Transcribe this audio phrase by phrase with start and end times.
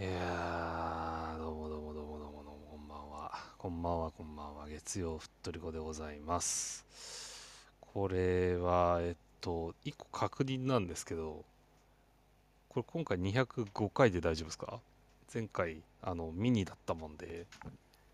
[0.00, 3.32] いやーどうもどうもどうもどうもどうもこんばんは。
[3.58, 4.10] こんばんは。
[4.10, 6.86] こんばんは月曜ふっとりこでございます。
[7.82, 11.44] これはえっと1個確認なんですけど
[12.70, 14.80] これ今回205回で大丈夫ですか？
[15.34, 17.44] 前回あのミニだったもんで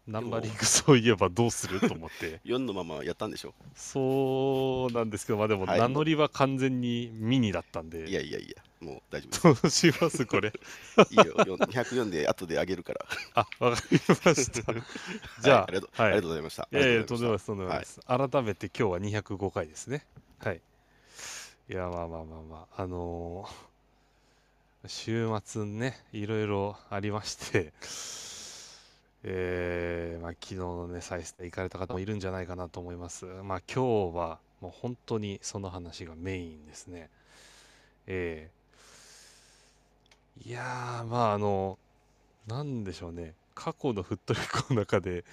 [0.09, 2.41] ナンバリングそういえばどうすると思って。
[2.45, 5.79] 4のままやったんでしょそうなんですけどまあでもはい。
[5.79, 9.63] 名乗りは完全にミニだったんで、いやいやいや、もう大丈夫です。
[9.63, 10.49] どうしますこれ
[11.11, 13.07] いいよ、4 204で後であげるから。
[13.35, 14.73] あわかりました
[15.43, 16.69] じゃあはいありがとうはいありがとうございました。
[16.73, 18.01] いやいや、ととんでもないです、とんでもないはです。
[18.07, 20.07] 改めて今日は205回ですね。
[20.39, 20.61] はい。
[21.69, 23.77] いや、まあまあまあまあ、あのー
[24.89, 27.73] 週末ね、いろいろありまして、
[29.25, 33.25] えー、まあ、昨日のね、再生行かれた方もいるんじゃないかなと思います。
[33.25, 37.11] まあ、今日はもう本当にその話がメインですね。
[38.07, 38.56] えー、
[40.45, 41.79] いやー、まあ、あの、
[42.47, 45.25] なんでしょうね、過去のフットリコの中で、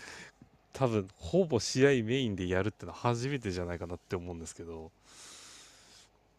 [0.71, 4.91] 多分ほぼ試合メインでやるってのは初めてじゃないかなって思うんですけど。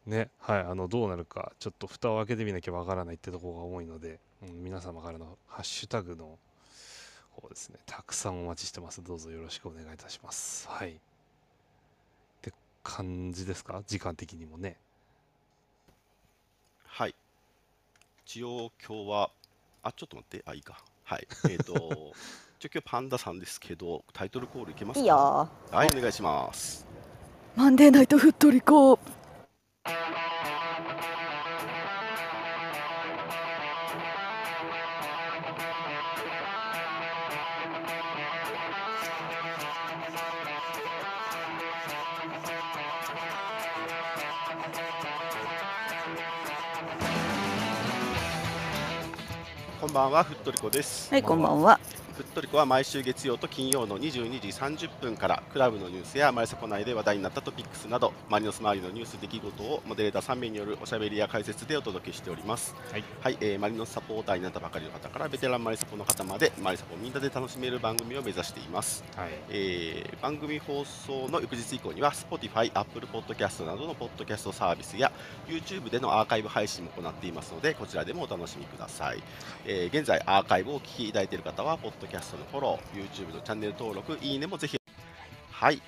[0.06, 6.38] ねはいあのどうなるかちょっと蓋を開けてみなきゃわからないってところが多いので、うん皆様からのハッシュタグの
[7.30, 7.78] 方ですね。
[7.86, 9.02] たくさんお待ちしてます。
[9.02, 10.68] どうぞよろしくお願いいたします。
[10.68, 10.90] はい。
[10.90, 10.94] っ
[12.42, 13.82] て感じですか？
[13.86, 14.76] 時間的にもね
[16.84, 17.14] はい。
[18.27, 19.30] 一応今日は、
[19.83, 20.78] あ、ちょっと待って、あ、いいか。
[21.05, 21.27] はい。
[21.50, 21.75] えっ、と、
[22.58, 25.00] 一応今日パンダさんですけど、タイトルコールいけますか？
[25.00, 26.86] いいよはい、お願いします。
[27.55, 28.98] マンデーナイトフットリコ
[50.14, 51.10] は、ふっとりこです。
[51.10, 51.73] はいこんばんは
[52.34, 62.74] ふっとりこは毎週月曜と金曜の22時30分からクラブのニュースやマリサコ内で話題になったトピックスなどマリノス周りのニュース出来事をモデレーター3名によるおしゃべりや解説でお届けしております。
[62.90, 63.05] はい。
[63.20, 69.28] はい、えーマリノスサポーターになったばかりの方からベテランマリサポの方までマリサポをみんなで楽しめる番組を目指しています、はい。
[69.51, 75.12] えー番組放送の翌日以降には Spotify、Apple Podcast などのポッドキャストサービスや
[75.46, 79.22] YouTube でのアーカイブ配信も行っていますのでこちらでもお楽しみください、
[79.66, 84.79] えー現在アーカイブをお聞きいただいている方はポッドキャストのフォロー YouTube のチャンネル登録いいねもぜひ。
[85.51, 85.80] はい、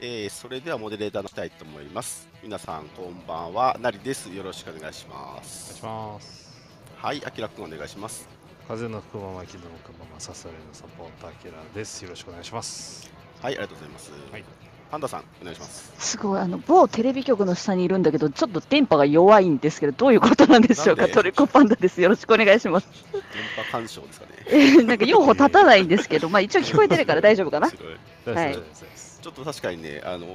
[0.00, 2.28] えーそれではモデレーターのしたいと思います。
[2.42, 3.76] 皆さんこんばんは。
[3.80, 4.32] なりです。
[4.32, 6.62] よろしくお願いしまお願いすします。
[6.96, 7.22] はい。
[7.24, 8.28] あきらくんお願いします。
[8.68, 12.02] 風の吹くまま気の向くままさされのサポーターキラーです。
[12.04, 13.10] よろしくお願いします。
[13.40, 13.54] はい。
[13.54, 14.61] ありがとうございます、はい
[14.92, 15.90] パンダさんお願いします。
[15.98, 21.08] すごいあの某テレビ局の下にいるんだけどちょっと電波が弱いんですけどどういうことなんでしょうか？
[21.08, 22.02] トリコパンダです。
[22.02, 22.86] よろしくお願いします。
[23.10, 23.22] 電
[23.56, 24.32] 波干渉ですかね。
[24.48, 27.68] え ーなんか用法立たないんですけどまあ一応聞こえてるから大丈夫かな？
[28.34, 28.54] はい。
[28.54, 30.26] ちょっと確かにねあの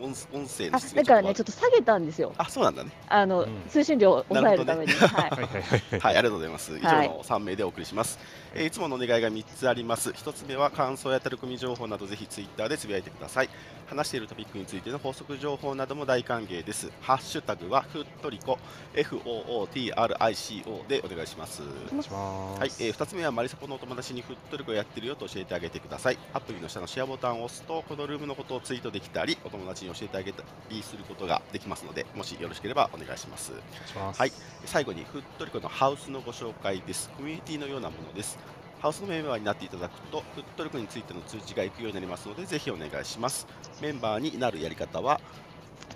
[0.00, 2.32] 音音声のだからねちょっと下げたんですよ。
[2.38, 2.90] あそうなんだね。
[3.10, 3.48] あの、うん。
[3.68, 5.08] 通信量を抑えるために、はい。
[5.08, 6.72] はいはいはいはい、ありがとうございます。
[6.78, 7.08] 以上はい。
[7.10, 8.18] の3名でお送りします。
[8.54, 10.10] えーいつものお願いが3つあります。
[10.10, 13.48] 1つ目は感想やタレコミ情報などぜひツイッターでつぶやいてください。
[13.86, 16.90] 話しているトピックについての補足情報なども大歓迎です。
[17.00, 18.58] ハッシュタグはふっとりこ
[18.94, 21.62] FOOTRICO でお願いします。
[21.62, 26.18] お願いしますはい、えー、2つ目はマリサポのお友達にふっとりこやってるよと教えてあげてください。
[26.32, 33.52] アプリの下のシェアボタンを押すと、このルームのことをツイートできたり、お友達に教えてあげたりすることができますので、もしよろしければお願いします。
[33.52, 34.32] お願いしますはい
[34.66, 37.10] 最後にフットリコのハウスのご紹介です。
[37.16, 38.38] コミュニティのようなものです。
[38.80, 43.46] ハウスのメンバーになっていただくと、フットリコについての通知が行くようになりますので、ぜひお願いします。
[43.82, 45.20] メンバーになるやり方は、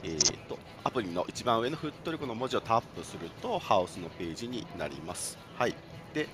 [0.03, 5.39] えー、とアプリの一番上のフットリコの文字をタップすると、ハウスのページになります。
[5.57, 5.75] はい。
[6.13, 6.29] で、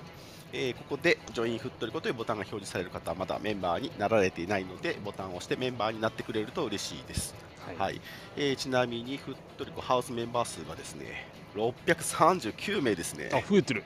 [0.51, 7.33] えーここでジョインフットリコというボタンが表示される方はまだメンバーになられていないので、ボタンを押してメンバーになってくれると嬉しいです。
[7.65, 8.01] はいはい
[8.35, 13.29] えーちなみにフットリコハウスメンバー数がですね639名ですね。
[13.31, 13.83] あ増えてる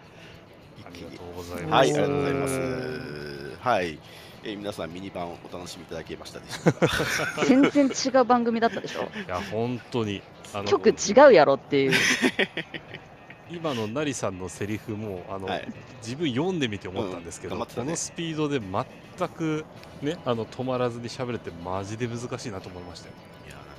[0.95, 3.57] りがとうございますはい、ありがとうございます。
[3.61, 3.99] はい、
[4.43, 6.87] えー皆さんミニ版をお楽しみいただけましたでしょうか？
[7.47, 9.03] 全然違う番組だったでしょ？
[9.03, 10.21] いや本当に
[10.67, 10.93] 曲違
[11.29, 11.93] うやろっていう
[13.51, 15.67] 今の成さんのセリフもあの、はい
[16.05, 19.65] 自分読んでみて思ったんですけど、うんねこのスピードで全く
[20.03, 23.13] ねあの止まらずに喋れてマジで難しいなと思いましたよ。
[23.47, 23.71] いやなんか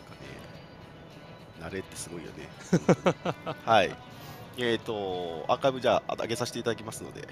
[1.63, 2.49] ね、慣れってすごいよね。
[3.65, 3.91] はい。
[4.59, 7.29] えっ、とアーカイブじゃあ上げさせていただきますので、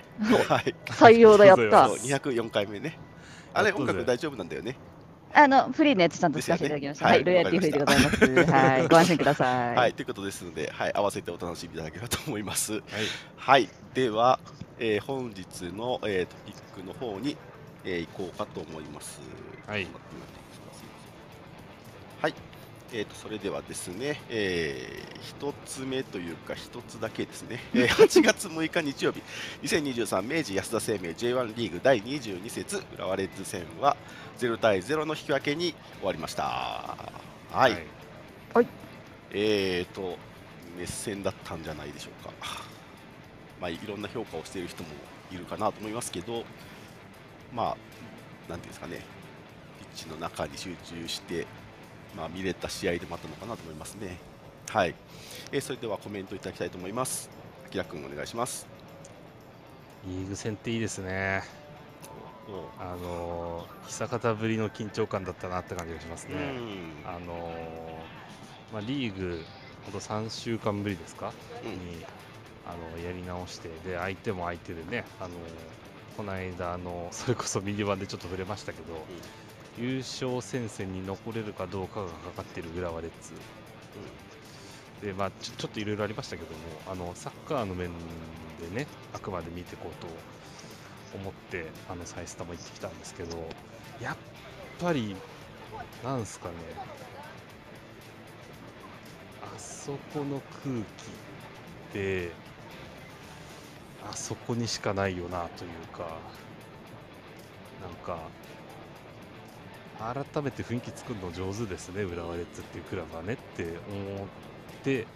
[0.48, 0.74] はい。
[0.86, 1.88] 採用だやった。
[1.88, 2.98] そう204回目ね。
[3.52, 4.76] あれ音楽大丈夫なんだよね。
[5.36, 7.10] あのフリーのやつちゃんと使わせていただきました、ね。
[7.10, 8.52] はい、ロイヤリティフリーでございます。
[8.52, 8.86] はい。
[8.88, 12.74] ご安心ください、はい、ということですので、はい、合わせてお楽しみいただければと思います。
[12.74, 12.82] はい、
[13.36, 14.38] はい、では、
[14.78, 17.36] えー本日の、えートピックの方に、
[17.84, 19.20] えー行こうかと思います。
[19.66, 19.86] はい
[22.96, 24.88] えー、とそれではですね、え
[25.40, 29.20] 1つ目というか、1つだけですね、えー 8月6日日曜日、
[29.64, 33.96] 2023明治安田生命 J1 リーグ第22節、浦和レッズ戦は
[34.38, 36.96] 0対0の引き分けに終わりました。
[37.50, 37.72] はい、
[39.32, 40.16] えーと、
[40.78, 42.32] 熱戦だったんじゃないでしょうか。
[43.60, 44.90] まあ、いろんな評価をしている人も
[45.32, 46.44] いるかなと思いますけど、
[47.52, 47.76] まあ、
[48.48, 49.00] なんていうんですかね、
[49.80, 51.44] ピッチの中に集中して、
[52.16, 54.18] まあ、見れた試合でもあったのかなと思いますね。
[54.70, 54.94] はい、
[55.52, 57.28] えーそれではコメントいただきたいと思います。
[57.66, 58.66] あきらくんお願いします。
[60.06, 61.42] リーグ戦っていいですね。
[62.78, 66.36] あのー久方ぶりの緊張感だったなって感じがしますうね。
[66.36, 66.48] ん、
[67.06, 69.42] あのーまあ、リーグ、
[69.84, 71.32] ほんと3週間ぶりですか、
[71.64, 72.04] うんに
[72.66, 75.32] あのやり直して、で相手も相手でね、あのー
[76.16, 79.04] この間あの、それこそミニバンでちょっと触れましたけど、
[79.78, 83.32] 優勝戦線に残れるかどうかがかかっている浦和レッズ。
[85.04, 86.58] でまあ、ちょちょっといろいろありましたけども
[86.90, 87.90] あのサッカーの面
[88.58, 90.06] でねあくまで見ていこうと
[91.18, 93.36] 思ってあのサイスタも行ってきたんですけど
[94.00, 94.16] やっ
[94.80, 95.14] ぱり
[96.02, 96.54] なんすかね
[99.42, 100.84] あそこの空気っ
[101.92, 102.30] て
[104.10, 106.06] あそこにしかないよなというか
[107.82, 108.18] なんか
[110.12, 114.28] 改めて雰囲気作るの上手ですね、浦和レッズっていうクラブはねって思っ
[114.82, 115.06] て、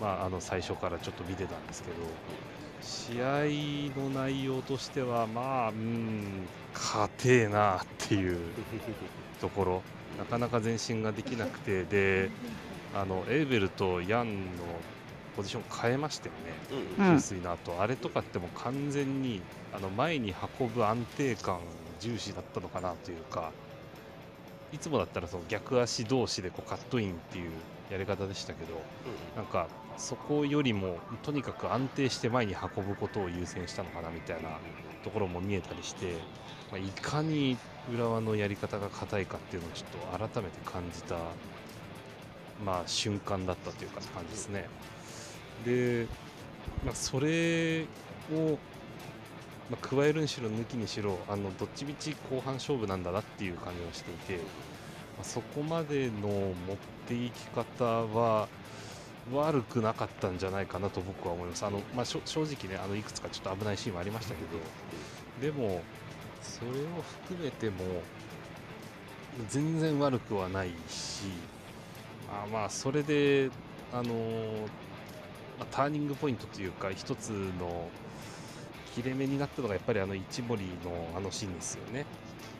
[0.00, 1.96] まあ、あの最初からちょっと見てたんですけど、
[2.80, 8.38] 試合の内容としては、まあ、うん、勝てえなっていう
[9.40, 9.82] ところ、
[10.18, 12.30] なかなか前進ができなくて、で
[12.94, 14.62] あのエーベルとヤンの
[15.36, 17.14] ポジション変えましたよね。
[17.14, 19.40] 給水の後、あれとかってもう完全に
[19.72, 21.60] あの前に運ぶ安定感
[22.00, 23.52] 重視だったのかなというか
[24.72, 27.50] いつもだったらその逆足同士でこうカットインっていう
[27.90, 28.80] やり方でしたけど
[29.36, 34.50] なんかそこよりもとにかく安定して前に運ぶことを優先したのかなみたいな
[35.04, 36.14] ところも見えたりして、
[36.70, 37.56] まあ、いかに
[37.94, 41.16] 浦和のやり方が硬いかっていうのをちょっと改めて感じた、
[42.64, 44.68] まあ、瞬間だったというか感じですね。
[45.64, 46.06] で、
[46.84, 47.86] まあ、それ
[48.34, 48.58] を、
[49.70, 54.42] まあ、加えるにしろ抜きにしろあのどっちみち後半勝負なんだなっていう感じがしていて、ま
[55.22, 56.76] あ、そこまでの持っ
[57.08, 58.48] ていき方は
[59.32, 61.66] 悪くなかったんじゃないかなと僕は思います。
[61.66, 64.42] あのまあ、正直ねあのいくつかちょっと危ないシーンもありましたけ
[65.46, 65.82] どでも
[66.42, 66.72] それを
[67.26, 67.76] 含めても
[69.48, 71.24] 全然悪くはないし
[72.28, 73.50] あまあそれで
[73.92, 74.14] あの
[75.58, 77.88] まターニングポイントというか一つの
[78.96, 80.70] 切れ目になったのがやっぱりあの一森の
[81.14, 82.06] あのシーンですよね。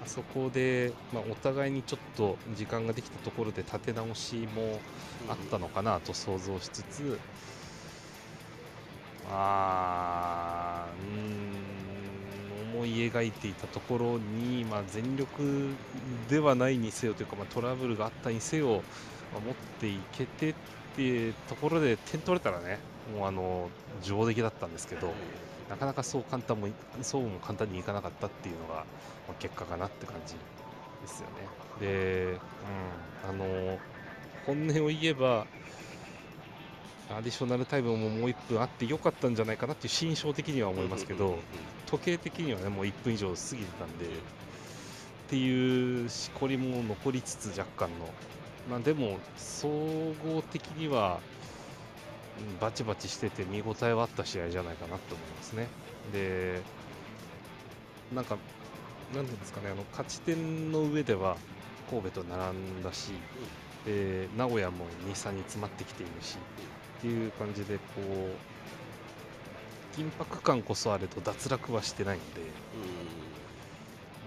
[0.05, 4.79] あそこで、まあ、お互いにちょっと時間ができたところで立て直しも
[5.31, 7.19] あったのかなと想像しつつ、
[9.31, 11.19] あ、う
[12.75, 15.71] ん思い描いていたところに、まあ、全力
[16.29, 18.83] ではないにせよというか、まあ、トラブルがあったにせよ、
[19.33, 20.55] まあ持っていけてっ
[20.97, 22.79] ていうところで点取れたらね、
[23.17, 23.71] もうあの
[24.03, 25.15] 上出来だったんですけど、
[25.69, 28.85] なかなかそう簡単もいそうも簡単にいかなかったっていうのが、ま
[29.31, 30.41] あ、結果かなって感じで
[31.09, 31.49] すよね。
[31.81, 32.39] で、
[33.25, 33.79] うん、あの
[34.47, 35.47] 本音を言えば、
[37.11, 41.39] アディショナルタイムももう1分あってよかったんじゃないかなっていう心象的には思いますけど、
[41.87, 44.09] 時計的にはねもう1分以上過ぎてたんで、っ
[45.29, 48.07] ていうしこりも残りつつ若干の、
[48.71, 51.46] まあ、でも総合的にはうん
[52.61, 55.69] バチバチしてて見応えはあった試合じゃないかなと思いますね。
[56.13, 56.61] で、
[58.15, 58.37] なんか、
[59.15, 61.37] なんていうんですかね、あの勝ち点の上では
[61.91, 63.13] 神戸と並んだし、
[63.85, 66.37] で名古屋も2、3に詰まってきているし、
[66.99, 72.41] っていう感じで、こう、緊迫感こそあれと脱落はしてないので、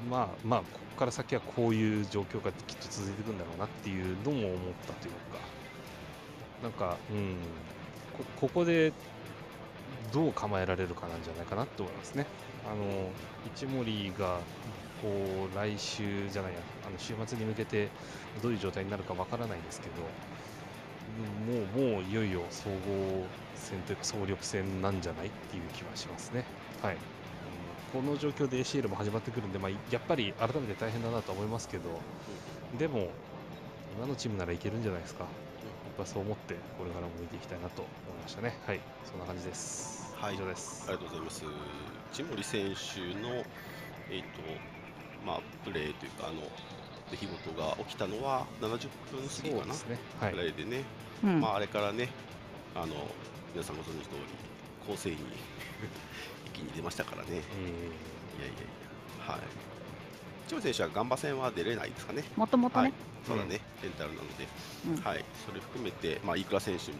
[0.10, 5.40] まあまあ、ここから先はこういう状況がきっと続いていくんだろうなっていうのも思ったというか、
[6.64, 7.38] なんか、うん、
[8.40, 8.94] ここで
[10.12, 12.26] どう構えられるかなんじゃないかなと思いますね。
[12.66, 13.10] あの
[13.46, 14.40] 一森が
[15.02, 17.90] こう来週じゃないやあの週末に向けて
[18.44, 20.02] どういう状態になるかわからないですけど
[21.48, 26.44] もうもういよいよ総合戦というか総力戦なんじゃないっていう気はしますね。
[26.82, 26.98] はい
[27.92, 31.84] この状況で ACL も始まってくるんで、まあ、やっぱり改めて大変だなと思いますけど
[32.78, 33.10] でも
[33.98, 35.26] 今のチームならいけるんじゃないですか。
[36.00, 38.56] やっぱそう思ってこれからも見ていきたいなと思いましたね。
[38.66, 40.16] はいそんな感じです。
[40.16, 40.36] はい。
[40.36, 40.86] 以上です。
[40.88, 41.44] ありがとうございます。
[42.14, 43.44] 千森選手の、
[44.10, 44.40] えーと
[45.26, 46.40] まあ、プレーというか、あの
[47.12, 50.00] 出来事が起きたのは70分過ぎかな、ね。
[50.22, 50.32] はい。
[50.32, 50.86] ぐらいでね、
[51.22, 51.42] うん。
[51.42, 52.08] まあ、あれからね、
[52.76, 52.96] あの
[53.52, 55.18] 皆さんご存知の通り、構成に
[56.48, 57.48] 一気に出ましたからね、いやいやい
[59.28, 59.69] や、はい。
[60.50, 62.92] 千森選手はガンバ戦は出れないですかね、もともとね、
[63.26, 64.48] そうだね、レンタルなので、
[64.88, 65.04] うん。
[65.04, 66.98] はい、それ含めて、まあ、飯倉選手も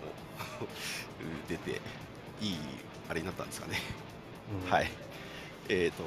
[1.50, 1.82] 出て、
[2.42, 2.58] いい
[3.10, 3.80] あれになったんですかね。
[4.66, 4.72] うん。
[4.72, 4.92] はい。
[5.68, 6.04] えーと、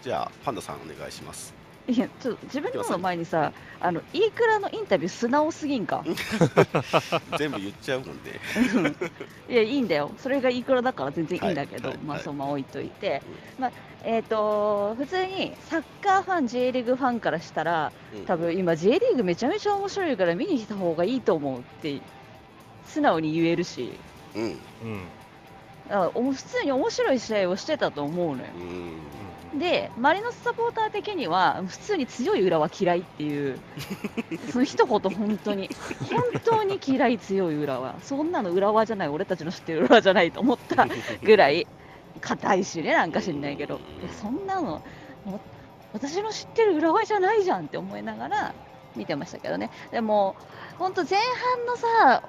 [0.00, 1.59] じゃあ、パンダさん、お願いします。
[1.90, 6.04] いやちょっと自分のの前にさあの飯倉のインタビュー素直すぎんか？
[7.36, 8.22] 全部言っちゃうもんね。
[9.48, 10.12] いやいいんだよ。
[10.18, 12.20] それが飯倉だから全然いいんだけど、まあはいはい。
[12.22, 13.22] そのまま置いといて、
[13.58, 13.72] まあ
[14.04, 18.24] えっ、と普通にサッカーファン J リーグファンからしたらうん。
[18.26, 22.00] 多分今 J リーグめちゃめちゃ面白いから見に来た方がいいと思うって
[22.86, 23.92] 素直に言えるし。
[24.36, 24.42] うん。
[24.44, 24.58] うん。
[25.90, 28.48] あおも普通に面白い試合をしてたと思うのよ。
[28.54, 28.92] うん。
[29.58, 33.58] でマリノスサポーター的には普通に強い裏は嫌いっていう。
[34.52, 35.68] その一言本当に。
[36.10, 37.96] 本当に嫌い強い裏は。
[38.02, 39.08] そんなの裏輪じゃない。
[39.08, 40.86] 俺たちの知ってる裏輪じゃないと思った
[41.22, 41.66] ぐらい
[42.20, 43.76] 硬いしねなんか知んないけど。
[43.76, 44.82] いやそんなの
[45.24, 45.40] も
[45.92, 48.54] 私の知ってる裏輪じゃないじゃんって思いながら
[48.94, 49.70] 見てましたけどね。
[49.90, 50.36] でも
[50.78, 52.22] 本当前半のさ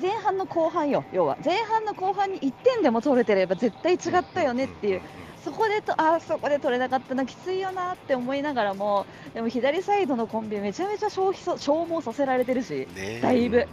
[0.00, 1.04] 前半の後半よ。
[1.12, 5.00] 要は前半の後半に1点でも取れてれば絶対違ったよねっていう
[5.46, 13.68] そこでとあそこで取れなかったのきついよなって思いながらもでも左サイドのコンビめちゃめちゃ消費そ消耗させられてるしねだいぶ。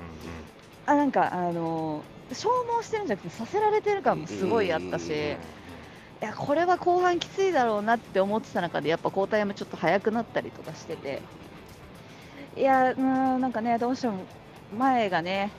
[0.86, 5.38] あなんかあのー消耗してるんじゃなくてさせられてる感もすごいあったしい
[6.26, 11.22] やこれは後半きついだろうなって思ってた中でやっぱ交代もちょっと早くなったりとかしてて。
[12.56, 14.28] いやうーんなんかねどうしても
[14.72, 15.52] 前がね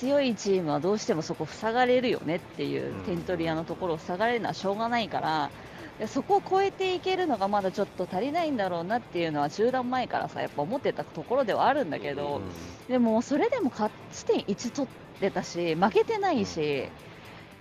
[0.00, 5.50] 強いチームはどうしてもそこ塞がれるよねっていううん点取り屋のところを塞がれるのはしょうがないから
[5.98, 12.42] でそこを超えていけるのがまだちょっと足りないんだろうなっていうのは中断前からさやっぱ思ってたところではあるんだけど、
[12.86, 16.88] でもそれでも勝ち点1取ってたし負けてないし、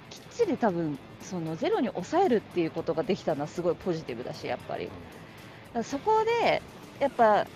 [0.10, 4.90] きっちり多分そのゼロに抑えるっていうことができたのはすごいポジティブだしやっぱり。
[5.84, 6.62] そこで
[7.00, 7.48] やっぱ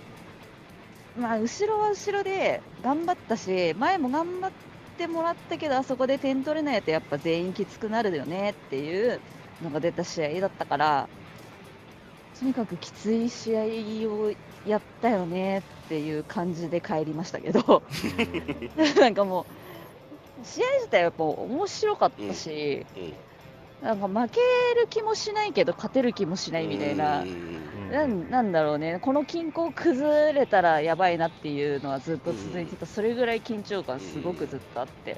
[1.18, 4.52] まあ後ろは後ろで頑張ったし前も頑張っ
[5.00, 9.22] てもらったけどあそこで点取れないとやっぱ全員きつくなるよねっていう
[9.64, 11.08] のが出た試合だったから
[12.38, 13.62] とにかくきつい試合
[14.14, 14.34] を
[14.68, 17.82] やったよねっていう感じで帰りましたけど
[19.00, 19.46] なんかも
[20.42, 22.86] う試合自体はやっぱ面白かったし、
[23.82, 24.40] なんか負け
[24.80, 27.26] る気もしないけど勝てる気もしないみたいな。
[27.92, 35.14] なんなんだろうね、この均衡崩れたらやばいなっていうのはずっと続いてた、それぐらい緊張感すごくずっとあって、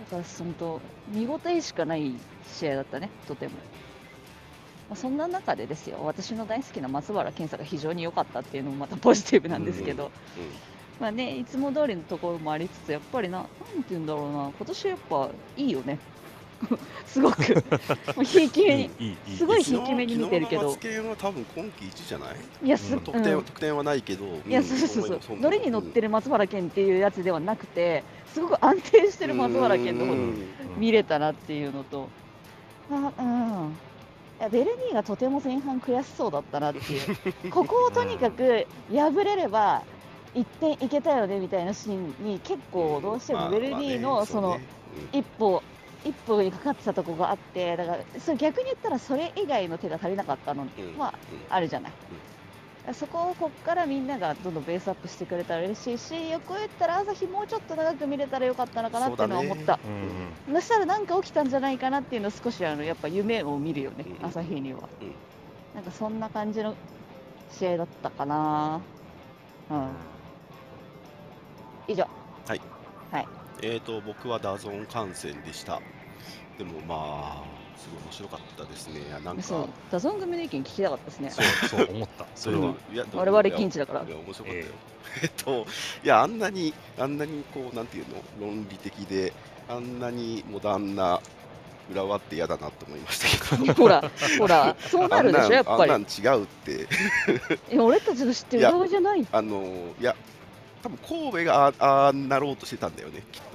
[0.00, 2.12] だから本当、見応えしかない
[2.52, 3.52] 試合だったね、とても。
[4.88, 10.10] まあ、そんな中でですよ、私の大好きな松原健さんが非常に良かったっていうのもまたポジティブなんですけど、
[11.00, 15.98] まあね、いつも通りのところもありつつ、やっぱりな、なんて言うんだろうな、今年やっぱいいよね。
[17.06, 17.54] すごく、
[18.16, 20.72] もうひいき目に、いいいいすごいひいき目に見てるけど。
[20.72, 22.36] 昨日のマツケンは多分今季一じゃない？
[22.64, 23.00] いや、す、うん。
[23.00, 24.24] 得点,、うん得点はないけど。
[24.24, 25.20] いや、そうそうそう。
[25.20, 30.30] そう、乗りに乗ってる松原健っていうやつではなくて、すごく安定してる松原健の方うん。
[30.34, 30.46] に
[30.76, 32.08] 見れたなっていうのと、
[32.90, 33.76] あうん、
[34.40, 37.16] いやベルニーがとても前半悔しそうだったなっていう、
[37.50, 39.82] ここをとにかく破れれば、
[40.34, 44.58] 1点いけたよねみたいなシーンに、結構どうしてもベルニーのその、
[45.12, 45.62] 一歩、
[46.04, 51.14] 一歩にかかってたとこがあって、だからそれ逆に言ったら、それ以外の手が足りなかったの、まあ、
[51.48, 51.92] あるじゃない。
[52.92, 59.78] そこをこっからみんながどんどんベースアップしてくれたら嬉しいし、横言ったら朝日もうちょっと長く見れたらよかったのかなっていうのは思った。
[60.46, 64.26] そ,、したらなんか起きたんじゃないかなっていうのを少しあのやっぱ夢を見るよね、うん。
[64.26, 65.14] 朝日には、うん
[65.74, 66.76] なんかそんな感じの
[67.50, 68.80] 試合だったかな。
[69.70, 69.88] うん。
[71.88, 72.06] 以上。
[73.66, 75.80] えーと僕は DAZN 観戦でした。
[76.58, 77.44] でもまあ
[77.78, 79.00] すごい面白かったですね。
[79.24, 81.30] なんかそう、 DAZN 組の意見聞きたかったですね。
[81.30, 84.66] そうそう思った それは、いや我々現地だからいや面白かったよ。
[84.66, 85.66] ええ っと
[86.04, 88.04] いやあんなにあんなにこうなんていう
[88.38, 88.46] の？
[88.46, 89.32] 論理的で
[89.66, 91.20] あんなにモダンな
[91.90, 93.72] 浦和って嫌だなと思いましたけど。
[93.80, 94.04] ほら、
[94.38, 95.82] ほら、そうなるでしょ、やっぱり。
[95.82, 96.86] あんなん違うって
[97.72, 99.26] いや俺たちの知ってるいや動画じゃない。
[99.32, 100.14] あのいや
[100.82, 101.72] 多分神戸があ
[102.08, 103.53] あーなろうとしてたんだよねきっと。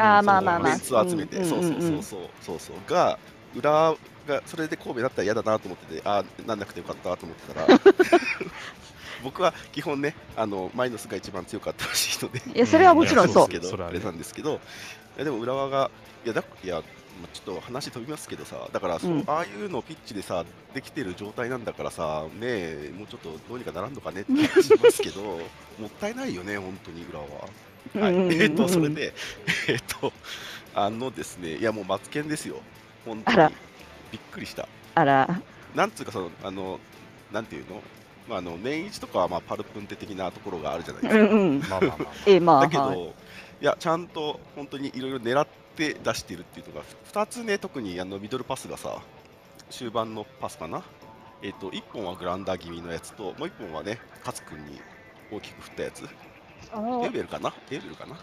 [0.00, 0.70] ああ、まあまあまあ。
[0.70, 2.02] メンツを集めて、んそうそうそうそう
[2.40, 2.90] そうそう。
[2.90, 3.18] が
[3.54, 7.80] 浦和がそれで神戸だったら嫌だなと思ってて、ああ、なんなくてよかったと思ってたら、
[9.22, 13.48] 僕は基本ね、あのマイノスが一番強かったらしいので、いやそれはもちろんそう。
[13.48, 15.90] ですけど、あれなんですけど、いやでも浦和が、
[16.24, 16.82] いや、だいや
[17.20, 19.24] まあちょっと話飛びますけどさ、だからそう、うん。
[19.26, 25.20] ああいうのピッチでさ、できてる状態なんだからさ、ねえ、もうちょっとどうにかならんのかねって話しますけど、
[25.78, 27.48] もったいないよね、本当に浦和は。
[27.98, 29.12] はい、えっと、それで、
[29.68, 30.12] えっと、
[30.74, 32.60] あのですね、いやもうマツケンですよ、
[33.04, 33.52] 本当にあら。
[34.12, 34.68] びっくりした。
[34.94, 35.40] あら、
[35.74, 36.80] なんつうかその、あの、
[37.32, 37.82] なんていうの？
[38.28, 41.20] まあ、あの年一とかはまあパルプンテ的なところがあるじゃないですか。
[41.20, 41.60] うんうん。
[41.60, 42.14] まあまあまあまあ。
[42.26, 45.46] えまあ、だけど、はいい、や、ちゃんと本当にいろいろ狙っ
[45.76, 46.82] て出しているっていうのが、
[47.12, 49.02] 2つね、特にあのミドルパスがさ、
[49.68, 50.82] 終盤のパスかな。
[51.42, 54.80] えっ、と、1本はグラウンダー気味のやつと、もう1本はね、勝君に
[55.32, 56.04] 大きく振ったやつ。
[56.72, 57.52] あのエウベルかな？
[57.70, 58.16] エウベルかな？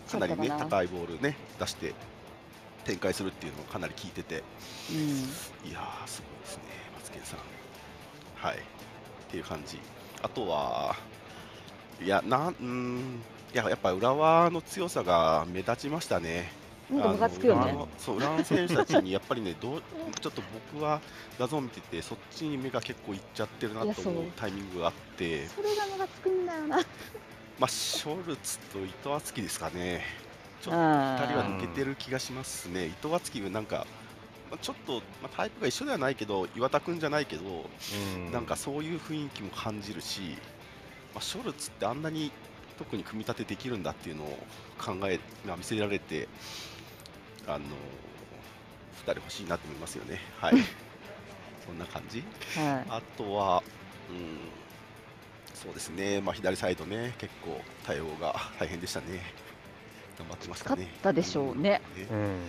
[0.00, 0.48] かなりね。
[0.58, 1.94] 高いボールね、出して
[2.84, 4.42] 展開するっていうのがかなり効いてて、
[4.90, 4.98] うん。
[5.68, 6.62] いやー、すごいですね、
[6.94, 7.38] マツケンさん。
[8.36, 8.56] はい。
[8.56, 8.60] っ
[9.28, 9.78] ていう感じ。
[10.22, 10.96] あとは、
[12.00, 13.22] いや、なん、うーん、
[13.54, 16.50] いや、やっぱ浦和の強さが目立ちましたね。
[16.90, 17.86] なんかムカつくよねあの浦和。
[17.86, 19.82] のそう、浦和の選手たちにやっぱりね、どう
[20.20, 21.00] ちょっと僕は
[21.38, 26.76] 画像を見てて、そっちに目が結構いっちゃってるないやと思うそうタイミングがあって、それがムカつくんだよな。
[27.58, 30.02] まあ、ショルツと伊藤敦樹ですかね。
[30.60, 33.86] ちょっとあ2人は抜けてる気がしますね、伊藤敦樹がなんか、
[34.50, 37.42] まあ、ちょっと、まあ、タイプが一緒ではないけど、岩田君じゃないけど、
[38.16, 40.20] うんなんかそういう雰囲気も感じるし、
[41.14, 42.30] まあ、ショルツってあんなに
[42.78, 44.38] 特に組み立てできるんだっていうのを
[44.78, 46.28] 考え、まあ見せられて、
[47.46, 50.20] あの2人欲しいなと思いますよね。
[50.40, 50.54] はい
[51.66, 52.22] そんな感じ
[52.54, 52.86] はい。
[52.88, 53.62] あとは、
[54.08, 54.38] うん、
[55.52, 59.20] そうですね、まあ、左サイドね、結構対応が大変でしたね。
[60.16, 60.84] 頑張ってましたね。
[60.84, 62.00] かったでしょうねうん。
[62.00, 62.40] ねうん。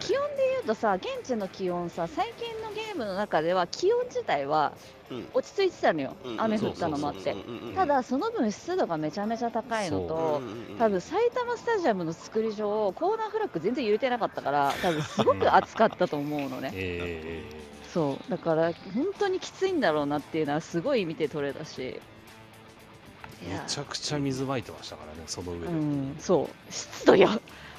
[0.00, 4.72] 気温で言うとさ、現地の気温さ、最近のゲームの中では気温自体は
[5.10, 5.28] うん。
[5.34, 7.36] 落ち着いてたのよ、うん雨降ったのもあって。
[7.74, 10.04] ただ、その分湿度がめちゃめちゃ高いのう。
[10.04, 10.42] んと、
[10.78, 16.70] 多分埼玉スタジアムの作り上、コーナーフラッグ全然揺れてなかったから、多分すごく暑かったと思うのね。
[16.74, 17.44] え
[17.92, 22.00] そう、だから本当にきついんだろうなっていうのはすごい見て取れたし。
[23.42, 25.66] えめちゃくちゃ水まいてましたからね、その上で。
[25.66, 27.28] うん、そう、湿度や、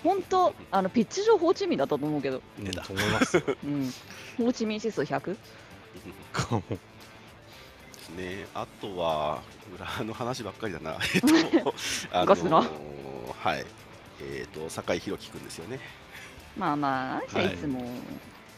[0.05, 3.43] 本当、あのピッチ上、ホーチミンだったと思うけど、うんと思いますよ。
[3.65, 3.93] うん、
[4.37, 5.35] ホーチミン指数 100?
[6.31, 6.77] かもで
[7.97, 8.45] すね。
[8.53, 9.41] あとは、
[9.73, 10.99] 裏の話ばっかりだな。
[11.15, 11.73] えっと、
[12.11, 13.65] あガスなはい。
[14.21, 15.79] えっと、酒井宏樹君ですよね。
[16.55, 17.81] まあまあ、いつも、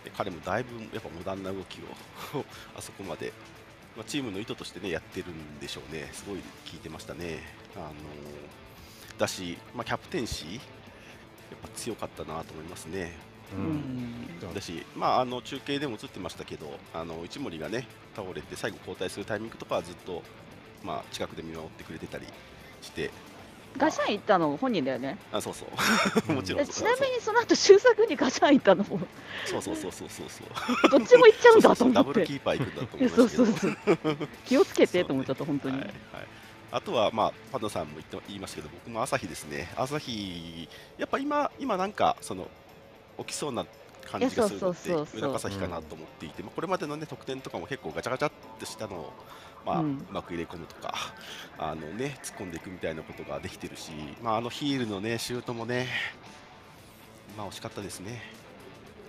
[0.03, 2.43] で彼もだいぶやっぱモダンな動きを
[2.77, 3.31] あそこまで、
[3.95, 6.09] まあ、チームの意図としてねやってるんでしょうね。
[6.11, 7.39] すごい聞いてましたね。
[7.75, 7.93] あの
[9.17, 10.76] だし、まあ、キャプテンシー
[11.55, 13.13] ぱ強かったなと思いますね。
[13.53, 13.55] う。
[13.55, 20.21] うんん、だし、まあ、あの中継でも映ってましたけど、あの一森がね倒れて最後交代するタイミングとかはずっと、
[20.83, 22.25] まあ、近くで見守ってくれてたり
[22.81, 23.11] して、
[23.77, 25.17] ガシャン行ったの本人だよね。
[25.31, 28.83] あそうそう、 もちろんでちなみにその後修作にガシャン行ったの？
[28.83, 28.99] も、
[29.45, 30.43] そうそうそうそうそうそ
[30.87, 32.33] うどっちも行っちゃうんだとそうそうダブル思って。
[32.33, 34.27] キーパー行くんだと思えいまそうすけど そうそう。
[34.45, 35.77] 気をつけてと思っちゃった、 本当に。
[35.77, 35.93] はいはい、
[36.71, 42.47] あとは、まあ、パンダさんも言って言いましたけど、僕も朝日ですね、朝日、やっぱ今、今なんかその
[43.19, 43.65] 起きそうな
[44.05, 49.13] 感じがするので、上中朝日かなと思っていて、まあこれまでの、ね、得点とかも結構ガチャガチャってしたのを、
[49.65, 50.93] まあううんまく入れ込むとか
[51.57, 55.87] あの、ね、突っ込んでいくみたいなことができてるし、まあ、あのヒールの、ね、シュートもね、
[57.37, 58.21] まあ、惜しかったですね。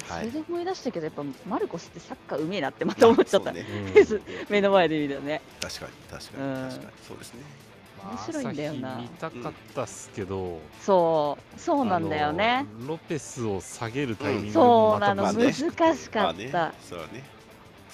[0.09, 3.53] はいそれで思い出したけど、やっぱマルコスってサッカーうめえなってまた思っちゃった。
[3.53, 5.41] ね うんです目の前で見たね。
[5.61, 7.41] 確かに、確かうんに、確かに、そうですね。
[7.99, 12.67] まあ面白いんだよな見たかったっすけど、そう、そうなんだよね。
[12.87, 17.25] ロペスを下げるタイミングそうなの、また難しかっまあねた。、そうだね。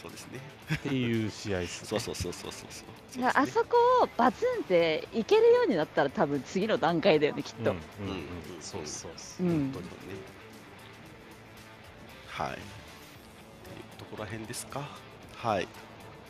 [0.00, 0.40] そうですね。
[0.74, 1.88] っていう試合っすね。
[1.88, 2.84] そうそうそうそうそうそ
[3.20, 3.24] う。
[3.24, 7.78] あそこをバツンっていけるようになったら多分次の段階だよねきっと、うんうんうん
[8.60, 9.46] そうそうそう。
[9.46, 9.90] うん本当にね。
[12.34, 12.50] はい。
[12.50, 12.64] っていう
[13.98, 14.82] ところら辺ですか？
[15.36, 15.68] はい。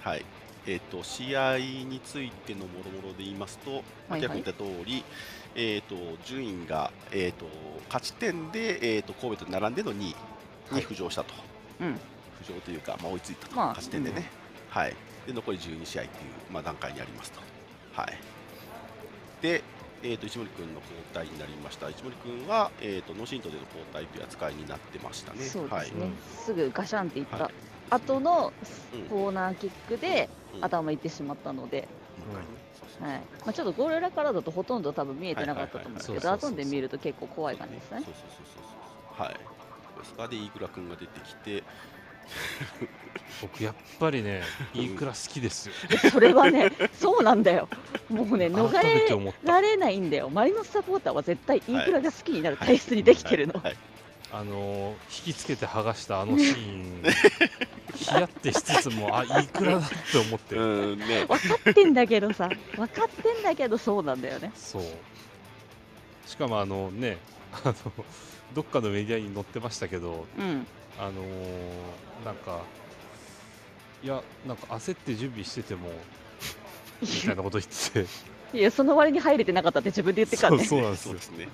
[0.03, 0.25] はい。
[0.67, 5.05] えっ、と、試合についてのもろもろで言いますと、まあ、はいはい逆に言った通り、
[5.55, 7.47] えっ、と、順位が、えっ、と、
[7.89, 10.15] 勝ち点で、えっ、と、神戸と並んでの2
[10.73, 11.35] 位に浮上したと。
[11.81, 12.01] うん
[12.43, 13.57] 浮上というか、まあ、追いついたと。
[13.57, 14.29] まあ勝ち点でね。
[14.69, 14.97] はい。
[15.27, 17.41] で、残り12試合っていう、まあ、段階にありますと。
[17.95, 18.19] はい。
[19.41, 19.63] で、
[20.05, 21.89] えー、と一森君の交代になりました。
[21.89, 25.41] 一森君は、えー、とノーシートでの交代という扱いになってましたね。
[25.41, 26.13] そうですね、はい。
[26.45, 27.53] すぐガシャンっていった、はい。
[27.89, 28.53] 後の
[28.93, 29.03] うん。
[29.07, 30.65] コーナーキックでうん。
[30.65, 31.89] 頭いってしまったので、
[32.19, 33.19] もう一回ねそうそうはい。
[33.19, 38.03] まあ、ちょっとゴール裏からだとほとんど多分見えてなかったと思うんですけど後で見ると結構怖い感じですね。
[38.03, 38.47] そうそうそうそう
[39.17, 39.27] そう。
[39.27, 39.35] はい。
[39.35, 39.55] そうで
[40.05, 40.29] ますか。
[40.29, 41.65] で飯倉君が出てきて
[43.43, 44.43] 僕やっぱりね
[44.75, 47.69] いいくら好きですよでそれはね、そうなんだよ。
[48.09, 50.31] もうね、逃改めてれ思ったられないんだよ。
[50.31, 53.61] マリノスサポーターは絶対インフラが好きになる体質にできてるの。
[53.63, 53.77] はい
[54.33, 57.03] あのー引きつけて剥がしたあのシーン
[57.95, 64.51] ヒヤってしつつもあいいくらだって思って、うんね分かってんだけどさ、分かってんだけどそうなんだよね。
[64.57, 64.83] そう
[66.27, 67.19] しかもあのね
[67.65, 67.75] あの
[68.55, 70.67] どっかのメディアに載ってましたけどうん。
[70.99, 72.63] あのーなんか
[74.03, 75.91] いやなんか焦って準備してても
[77.01, 78.07] みたいなこと言ってて。
[78.57, 80.65] いや、その割に入れてなかったって自分で言ってからね。
[80.65, 81.39] そ うそうなんですよ。
[81.39, 81.49] ね。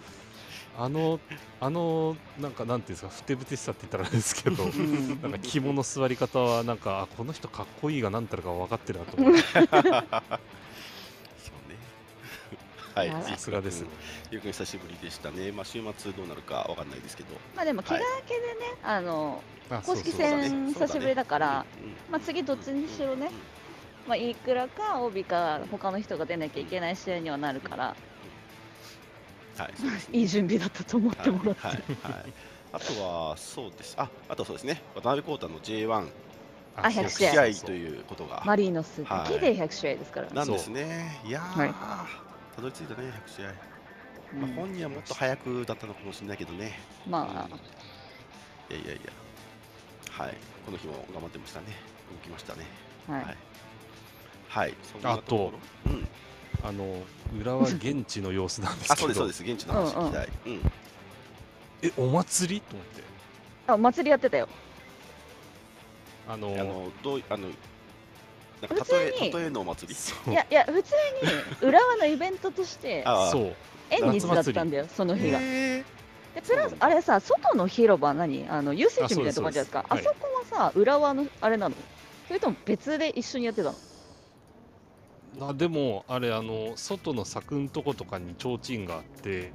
[0.79, 1.21] あの
[1.61, 5.21] あのなんかなんていうんですかふてぶてしさって言ったらあれですけどうん。
[5.21, 9.43] なんか肝の座り方はなんかあこの人かっこいいが何たるか分かってるなと思って
[12.95, 13.09] はい。
[13.25, 13.83] さすがです。
[13.83, 13.89] ね
[14.31, 15.53] ゆうくん久しぶりでしたね。
[15.53, 17.29] まあ週末どうなるかわかんないですけど。
[17.55, 21.67] まあでも、気が明けでね、あの、あ公式戦久しぶりだから、
[22.11, 23.27] まあ次どっちにしろね。
[23.27, 23.61] うん
[24.07, 27.95] まあ、いくらか帯か他の人が出なきゃいけない試合にはなるから、
[29.57, 29.71] は
[30.13, 30.19] い。
[30.19, 31.67] いい準備だったと思ってもらって。
[31.67, 31.77] はい。
[32.03, 32.13] はい。
[32.13, 32.33] はい。
[32.73, 33.95] あとはそうです。
[33.99, 34.83] ああとはそうですね。
[34.95, 36.09] 渡辺浩太の J1
[36.77, 37.53] あ100 100試合。
[37.53, 38.43] 試合ということが。
[38.45, 39.05] マリーノス。
[39.05, 40.31] だけで100試合ですから。
[40.31, 41.21] なんですね。
[41.25, 43.55] いやー、はいたどり着いたね100試合、
[44.35, 44.41] うん。
[44.41, 46.79] まあ、本人はもっと早くだったのかもしれないけどね。
[47.09, 49.01] まあ、いやいやいや。
[50.11, 50.37] はい。
[50.67, 51.67] この日も頑張ってましたね。
[52.11, 52.67] 動きましたね。
[53.09, 53.25] はい。
[53.25, 53.37] はい。
[54.49, 54.75] はい。
[54.93, 55.53] そんなと
[55.87, 56.09] うん。
[56.63, 57.03] あの
[57.41, 59.15] 裏は現地の様子なんですあけど。
[59.15, 59.65] そうですそうです。
[59.65, 60.73] 現地の話聞きたい、うん。
[61.83, 62.61] えお祭り？
[62.61, 63.03] と思って。
[63.67, 64.49] あ、お祭りやってたよ。
[66.29, 67.49] あのあのどうあの
[68.61, 69.21] なんか普通に。
[69.21, 70.33] 例え例えのお祭り。
[70.33, 70.95] いや、いや、普通
[71.63, 73.55] に浦和のイベントとして、 そう。
[73.91, 75.39] 縁日だったんだよ、その日が。
[75.41, 75.85] へ
[76.35, 78.47] で、プラス、あれさ、外の広場何？
[78.49, 79.85] あの、遊水地みたいなとこあるじゃないですか。
[79.89, 81.75] ああそこはさ、浦和のあれなの？
[82.29, 83.73] それとも別で一緒にやってた
[85.39, 85.49] の？
[85.49, 89.53] あでもあれあの外の柵んとことかに提灯があって。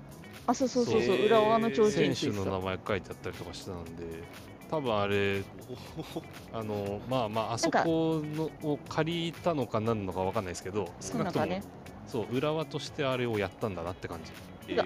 [0.48, 4.04] あ、そうそうそうそう、浦和の提灯選手の名前書いてあったりとかしてたんで
[4.76, 5.42] 多分あれ
[6.52, 11.62] あのまあまああそこのを借りたのか何のか分かんないですけど少なくとも
[12.08, 14.32] そう浦和としてあれをやったんだなって感じ。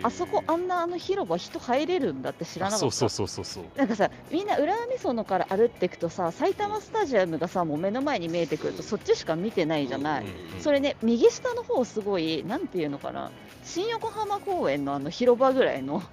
[0.03, 2.85] あそこあんなあの広場人入れるんだって知らなかった。
[2.85, 3.63] あそうそうそうそうそう。
[3.77, 13.31] なんかさみんな浦和美園から歩っていくとさ埼玉スタジアムがさもう目の前に見えてくるとそっちしか見てないじゃない、うんそれね右下の方すごいなんていうのかな。
[13.63, 16.09] 新横浜公園のあの広場ぐらいのあ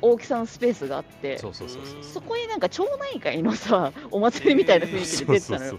[0.00, 1.50] 大きさのスペースがあってそ
[2.22, 5.78] こになんか町内会のさ お祭りみたいな雰囲気で出てたのよ。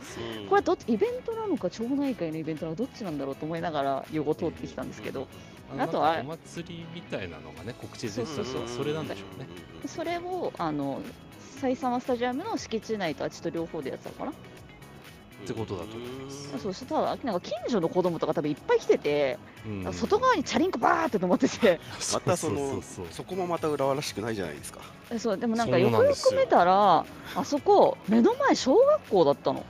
[0.49, 5.27] これどイベントなのか町内会のイベントなのかどっちなんだろうと思いながら横通ってきたんですけど、
[5.77, 9.47] あとはお祭りみたいなのがね告知で出てたそうそうそうそれなんでしょうね。
[9.87, 11.01] それをあの
[11.61, 14.54] 埼玉スタジアムの敷地内とあっちと両方でやってたのかな
[15.45, 16.49] ってことだと思います。
[16.49, 19.93] そうそしたらなんか近所の子供とか多分いっぱい来てて、うん。
[19.93, 21.79] 外側にチャリンコバーって止まってて。
[22.13, 24.81] またそのううそうそこもまた浦和らしくないじゃないですか。
[25.11, 25.89] えそうでもなんかよ。
[25.89, 27.05] くよく見たら
[27.35, 29.63] あそこ目の前小学校だったの。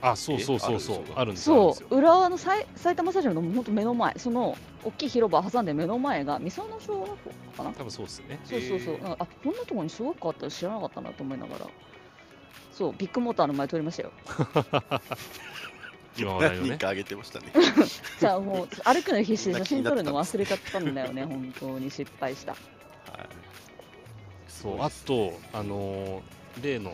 [0.00, 0.96] あそうそうそうそう。
[1.08, 7.16] えあるんですそう浦和のさい埼玉スタジアムの本当目の前その大きい広場挟んで目の前が三園小学校
[7.56, 7.70] かな。
[7.72, 8.38] 多分そうですね。
[8.44, 11.66] そうそうそう、へーあこんなところに小学校あったら知らなかったなと思いながら
[12.74, 14.12] そうビッグモーターの前通りましたよ。
[16.18, 17.46] 今話題の何ねかあげてましたね。
[18.20, 22.52] じゃあもう歩くの必死で写真撮るの忘れちゃったんだよね本当に失敗した。
[22.52, 22.60] はい。
[24.48, 26.92] そうあとあのー例の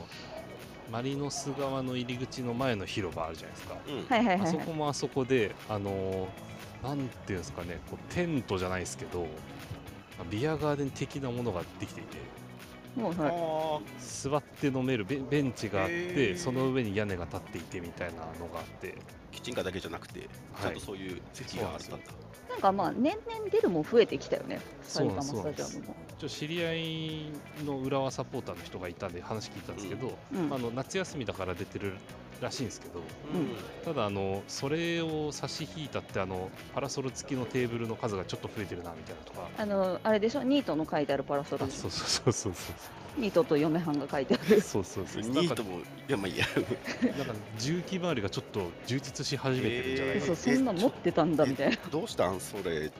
[0.90, 3.76] マリノス側の入り口の前の広場あるじゃないですか。
[3.86, 4.06] うん。
[4.06, 4.48] はいはいはい、はい。
[4.48, 6.28] あそこもあそこであのー
[6.82, 9.26] なんていうんですかねこうテントじゃないですけどま
[10.22, 12.16] あビアガーデン的なものができていて
[12.96, 16.38] もうはいあ座って飲めるベベンチがあっへてー。
[16.38, 18.88] その上に屋根が立っていてみたいなのがあって。
[18.88, 18.94] ー
[19.30, 20.28] キッチンカーだけじゃなくて
[20.60, 21.96] ちゃんとそういう席があったんだ
[22.60, 25.94] なんかまあ年々出るも増えてきたよね埼玉スタジアムも。
[26.18, 27.32] ちょ知り合い
[27.64, 30.52] の浦和サポーターの人がいたんで話聞いたんですけど、うん。
[30.52, 31.94] あの夏休みだから出てる
[32.42, 33.04] らしいんですけどうん。
[33.84, 39.48] ただあのそれを差し引いたってあのパラソル付きのテーブルの数がちょっと増えてるなみたいなとか。
[39.56, 40.42] あのあれでしょ？
[40.42, 41.64] ニートの書いてあるパラソル。
[41.64, 42.74] でしょそうそうそうそう
[43.18, 44.60] ニートと嫁はんが書いてある。
[44.60, 45.22] そうそうそう。
[45.22, 46.46] そうニートもいやまあいいや。
[47.16, 51.76] なんか重機周りがちょっと充実し始めてるんじゃないかな、そうそんな持ってたんだみたいな。
[51.90, 52.40] どうしたん？
[52.40, 52.90] それ。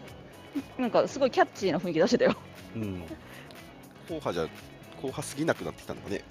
[0.78, 2.36] なんかすごいキャッチーな雰囲気出してたよ、
[2.74, 3.02] うん。
[4.08, 4.52] 硬派じゃ硬
[5.04, 6.22] 派すぎなくなってきたのかね。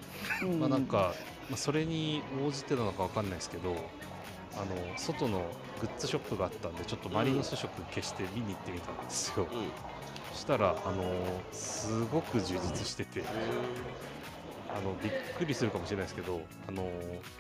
[0.44, 0.60] うん。
[0.60, 1.14] まあなんか、
[1.50, 5.46] まあ、それに応じてなのかわかんないですけどあの外の
[5.80, 9.70] グッズショップがあったんでちょっとマリノス色消して見に行ってみたんですよ、うん
[10.40, 11.04] したらあの
[11.52, 13.24] すごく充実してて
[14.72, 16.90] ああのびっくりするかもしれないですけどあの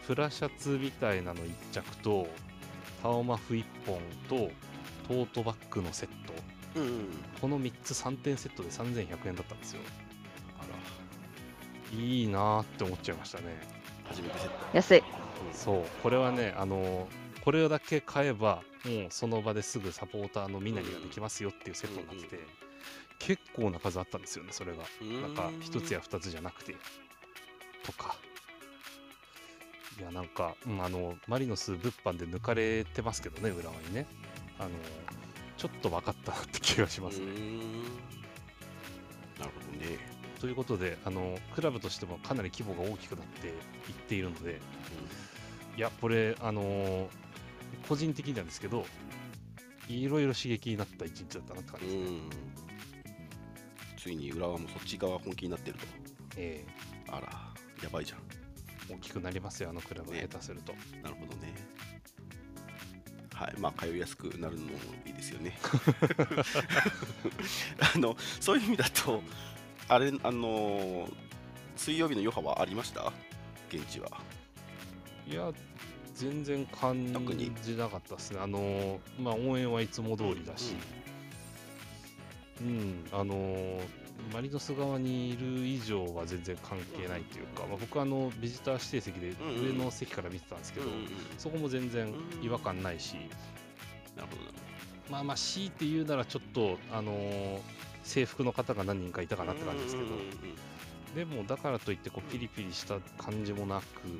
[0.05, 2.27] プラシャツみたいなの1着と
[3.01, 4.51] タオマフ1本と
[5.07, 6.33] トートバッグのセット。
[6.75, 7.07] うんうん。
[7.41, 9.81] この3つ3点セットで3100円だったんですよ。
[10.59, 13.45] あいいなーって思っちゃいましたね。
[14.03, 14.55] ら初めてセット。
[14.73, 15.03] 安い。
[15.53, 15.83] そう。
[16.03, 17.07] これはねあの
[17.43, 22.68] これだけ買えばもうその場ですぐサポーターの身なりができますよっていうセットになってて、うんうん
[23.19, 24.83] 結構な数あったんですよねそれが。
[25.01, 25.21] うん。
[25.21, 26.75] なんか一つや二つじゃなくて。
[27.83, 28.15] とか。
[29.99, 34.07] いやなんか、うん、あのマリノス物販で抜かれてますけどね浦和にね。
[34.57, 34.69] あの
[35.57, 37.25] ちょっと分かったなって気がしますね、
[39.37, 39.97] なるほどね、
[40.39, 43.53] ということであのクラブとしてもかなり規模が大きくなっていっ
[44.07, 44.61] ているので。
[45.77, 47.09] いやこれあの
[47.87, 48.85] 個人的になんですけど
[49.87, 52.68] いろいろ刺激になった一日だったなって感じですね、うんうん
[54.09, 55.85] ついに浦和もそっち側本気になってると。
[56.35, 56.65] え
[57.09, 57.29] あら
[57.83, 58.19] やばいじゃん。
[58.89, 61.53] え大きくなりますよあのクラブ下手すると、なるほどね。
[63.35, 64.71] はいまあ通いやすくなるのも
[65.05, 65.59] いいですよね。
[67.95, 69.21] あのそういう意味だと
[69.87, 71.07] あれあの
[71.75, 73.13] 水曜日の余波はありました？
[73.71, 74.09] 現地は。
[75.27, 75.51] いや
[76.15, 77.13] 全然感
[77.61, 78.39] じなかったですね。
[78.41, 80.73] あのまあ応援はいつも通りだし。
[82.61, 83.79] うん、あの
[84.33, 90.87] マリノス側にいる以上は全然関係ないというか、まあ、僕はあのビジター指定席で上の席から見てたんですけど、
[91.37, 93.15] そこも全然違和感ないし、
[94.15, 94.41] なるほど
[95.11, 97.59] まあまあ強いて言うならちょっとあのー
[98.01, 100.07] 制服の方が何人かいたかなって感じですけど、
[101.15, 104.19] でもだからといってこうピリピリした感じもなくっうんうんう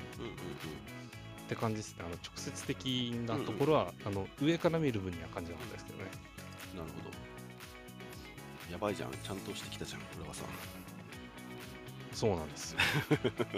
[1.48, 2.04] て感じですね。
[2.06, 2.86] あの直接的
[3.26, 6.04] なところは、あの上から見る分には感じなかったですけどね。
[6.76, 7.29] なるほど
[8.70, 9.10] やばいじゃん。
[9.10, 10.46] ちゃんとしてきたじゃん浦和さん。
[12.12, 12.78] そうなんですよ。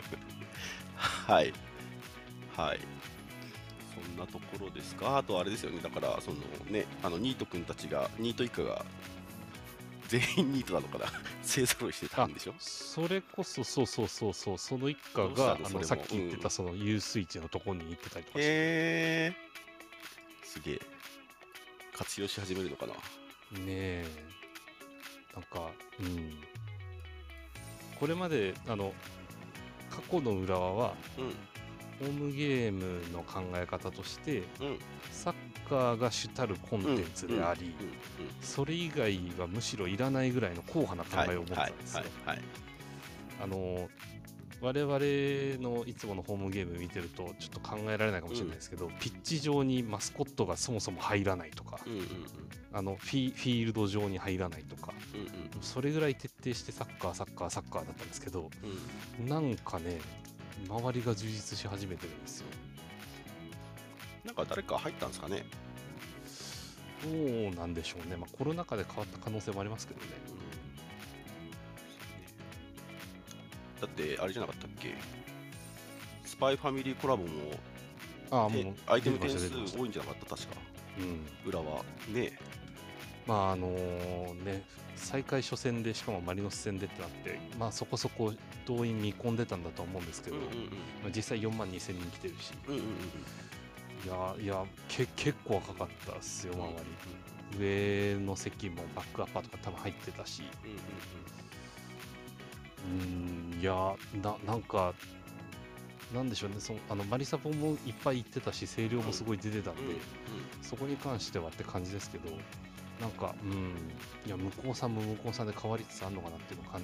[0.96, 1.53] はい。
[2.57, 2.81] はい。
[3.94, 5.18] そんなところですか。
[5.18, 5.81] あとあれですよね。
[5.81, 6.38] だからその
[6.70, 8.85] ねあのニート君たちがニート一家が
[10.09, 11.07] 全員ニートなのかな。
[11.42, 12.55] 勢ぞろいしてたんでしょ？
[12.59, 14.59] それこそそうそうそうそう。
[14.59, 16.40] その一家があのさっき言ってうん。
[16.42, 19.37] たそのイッチのとこに行ってたりとかして、へえ。
[20.44, 20.81] すげえ。
[21.94, 22.94] 活用し始めるのかな。
[22.94, 23.01] ね
[23.68, 24.07] え
[25.35, 26.33] なんかうん。
[27.99, 28.92] これまであの
[29.90, 31.35] 過去の浦和はうん。
[32.01, 34.79] ホームゲームの考え方としてうん。
[35.11, 35.35] サッ
[35.68, 37.75] カーが主たるコンテンツであり、
[38.40, 42.03] それ以外はむしろいらないぐらいの硬派な考えを持ってたんですよ。
[43.42, 43.88] あの
[44.62, 44.96] 我々
[45.61, 52.07] のいつものホームゲーム見てるとちょっと考えられないかもしれないですけど、ピッチ上にマスコットがそもそも入らないとか、うんうんうん。
[52.72, 55.29] あのフィフィールド上に入らないとかうんうん。
[55.61, 58.51] それぐらい徹底してサッカーサッカーサッカーだったんですけど
[59.20, 59.29] うん。
[59.29, 60.01] なんかね
[60.68, 62.46] 周りが充実し始めてるんですよ。
[64.25, 65.44] なんか誰か入ったんですかね？
[67.03, 67.09] ど
[67.51, 70.07] うなんでしょうね、まあ、コロナ禍で変わった可能性もありますけどね
[73.83, 74.95] だってあれじゃなかったっけ？
[76.25, 77.59] スパイファミリーコラボもて
[78.31, 80.37] ああもうアイテム点数多いんじゃなかった？
[80.37, 80.55] 確か。
[80.99, 81.27] うん。
[81.45, 81.85] 裏は。
[82.09, 82.38] ね。
[83.27, 83.68] まああの
[84.45, 84.62] ね
[84.97, 88.33] 再開初戦でしかもマリノス戦でってなってまあそこそこ
[88.66, 90.55] 動員見込んでたんだと思うんですけど、うんうんま
[91.09, 92.53] あ、実際4万2000人来てるし。
[92.68, 94.42] うんうんうんうん。
[94.45, 97.59] いやいやけ結構赤かったっすよ周り。
[97.59, 100.42] 上の席もバックアッパーとか多分入ってたし。
[100.64, 104.95] うんうんうーんいやななんか
[106.14, 106.57] なんでしょうね。
[106.59, 109.97] そのあのマリサポもいっぱい行ってたし声量もすごい出てたんで、うんうん
[110.62, 112.31] そこに関してはって感じですけど
[113.01, 113.75] なんかうん
[114.27, 116.81] いや向こうさんも向こうさんで変わりつつあるのかなっていうのを感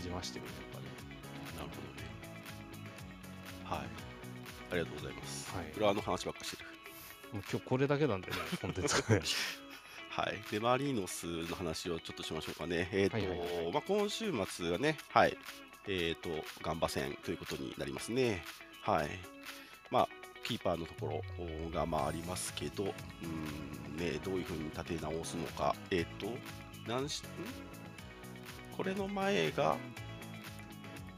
[0.00, 0.82] じましたよねやっ
[1.58, 2.08] なるほどね。
[3.64, 3.80] はい。
[4.70, 5.72] ありがとうございます、はい。
[5.76, 6.68] 裏の話ばっかしてる。
[7.32, 9.02] もう今日これだけなんでねコンテンツ
[10.18, 12.88] はい、でマリーノスの話をちょっとしましょうかね。
[12.90, 15.36] えーとはいはいはいまあ、今週末がね、はい、
[15.86, 16.28] えーと、
[16.60, 18.42] ガンバ戦ということになりますね。
[18.82, 19.08] はい。
[19.92, 20.08] まあ、
[20.42, 26.26] キーパーのところがまあありますけど、うんね、どういうふうに立て直すのか、えっ、と、
[26.88, 28.76] 何し、ん？
[28.76, 29.76] これの前が、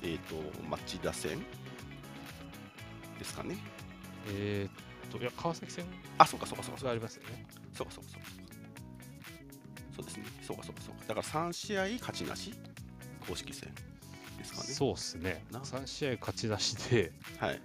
[0.03, 0.35] えっ、と、
[0.69, 1.39] 町田戦
[3.19, 3.57] ですかね。
[4.29, 4.73] えーっ
[5.11, 5.85] といや川崎戦
[6.19, 8.40] あ、そうかそうかそうかそうかがありますよねそうかそうかそうか
[10.01, 10.25] そうですね。
[10.43, 11.01] そうかそうかそうか。
[11.09, 12.55] だから3試合勝ちなし
[13.29, 13.69] 公式戦
[14.39, 14.65] ですかね。
[14.65, 17.61] そうっすねな3試合勝ち出しではい。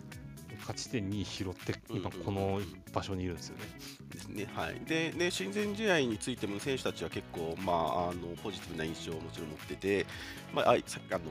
[0.60, 2.62] 勝ち点2拾って今うんうんこの
[2.93, 3.65] 場所にいるんですよね
[4.10, 4.48] ですね。
[4.56, 4.80] はい。
[4.86, 10.06] で、ね、親善試合についても選手たちは結構、まあ、あのポジティブな印象をもちろん持ってて、
[10.54, 11.26] まあ、あいさっきあの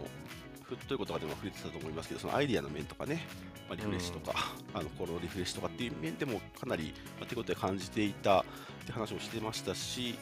[0.62, 3.26] フット横とかでも触れてたと思いますけど、そのアイディアの面とかね、
[3.68, 4.38] まあ、リフレッシュとか、
[4.72, 8.44] あの心リフレッシュとかっていう面でもかなり、まあ、手応え感じていたっ
[8.86, 10.16] て話をしてましたし、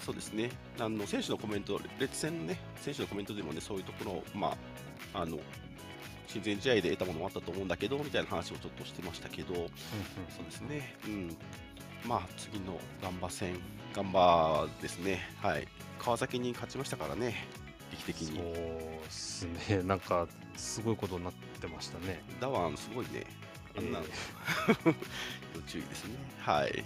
[0.00, 4.56] そうですね、あの選手のコメント、列戦のね、選手のコメントでもね、そういうところを、ま
[5.12, 5.38] あ、あの
[6.28, 9.64] 親善試合で得たものもあったと思うんだけどみたいな話をちょっとしてましたけど、そう
[10.44, 11.36] ですね、うん、
[12.04, 13.58] まあ次のガンバ戦、
[13.94, 15.66] ガンバですね、はい、
[15.98, 17.34] 川崎に勝ちましたからね、
[17.90, 18.36] 劇的に。
[18.36, 22.22] そうですね、なんかすごいことになってましたね。
[22.40, 23.24] ダワン、すごいね、
[23.76, 24.06] あんなの、
[25.54, 26.14] 要注意ですね。
[26.38, 26.84] はい。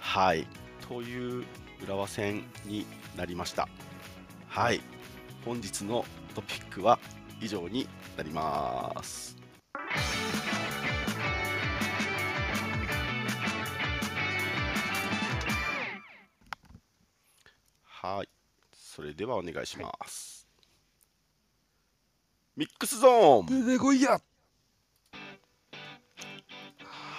[0.00, 0.46] はい、
[0.88, 1.44] という
[1.82, 2.86] 浦和戦に
[3.16, 3.68] なりました。
[4.48, 4.80] はい、
[5.44, 6.98] 本日のトピックは
[7.40, 9.36] 以上になります。
[17.84, 18.28] はい、
[18.72, 20.48] それではお願いします。
[22.56, 24.18] ミックスゾーン出てこいや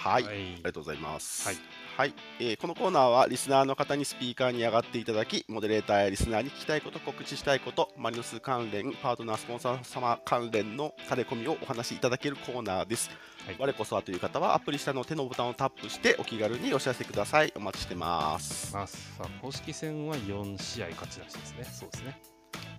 [0.08, 1.46] はい、はいありがとうございます。
[1.46, 1.56] はい、
[1.98, 13.10] はいえーこのコーナーはリスナーの方にスピーカーに上がっていただき、モデレーターやリスナーに聞きたいこと、告知したいこと、マリノス関連、パートナー、スポンサー様関連のタレコミをお話しいただけるコーナーです。
[13.44, 17.52] はい我こそはという方は、アプリ下の手のボタンをタップして、お気軽にお知らせください。
[17.56, 18.72] お待ちしてます。
[18.72, 21.64] まあ、さあ公式戦は4試合勝ちなしですね。
[21.64, 22.20] そうですね。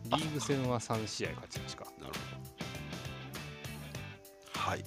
[0.06, 1.84] リーグ戦は3試合勝ちなしか。
[2.00, 2.20] なるほ
[4.54, 4.62] ど。
[4.62, 4.86] はい。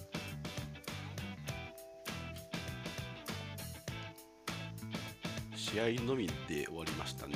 [5.73, 7.35] 試合のみで終わりましたね。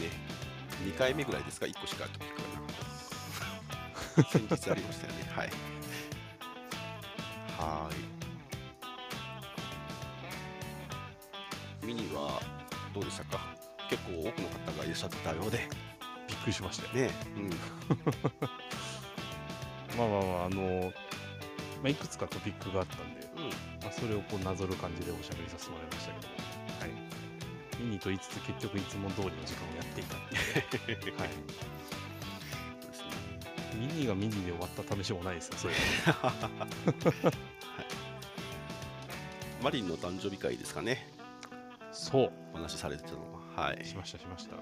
[0.84, 4.30] 2回目ぐらいですか、1個しかトピックがなかった。
[4.38, 5.30] 先日ありましたよね。
[5.34, 5.50] はい。
[7.58, 7.94] はー
[11.84, 11.86] い。
[11.86, 12.40] ミニは
[12.92, 13.38] どうでしたか？
[13.88, 15.68] 結構多くの方がいらっしゃったようで。
[16.28, 17.06] びっくりしましたよ。
[17.06, 17.14] ね。
[17.36, 17.48] うん。
[19.96, 20.92] まあまあまあ、あの、
[21.82, 23.48] まあ、いくつかトピックがあったんで、うん。
[23.82, 26.34] まあ、それをこうなぞる感じでおしゃべりさせてもらいましたけども、
[27.76, 27.84] はい。
[27.84, 30.20] ミニと言いつつ結局いつも通りの時間をやっていたっ
[30.70, 31.28] ていう、はい。
[33.76, 35.74] ミニがミニで終わった試しもないですよ、それ
[39.62, 41.06] マリンの誕生日会ですかね。
[41.92, 42.32] そう。
[42.54, 43.18] お話しされてたの
[43.56, 43.64] は。
[43.64, 43.84] はい。
[43.84, 44.56] しましたしました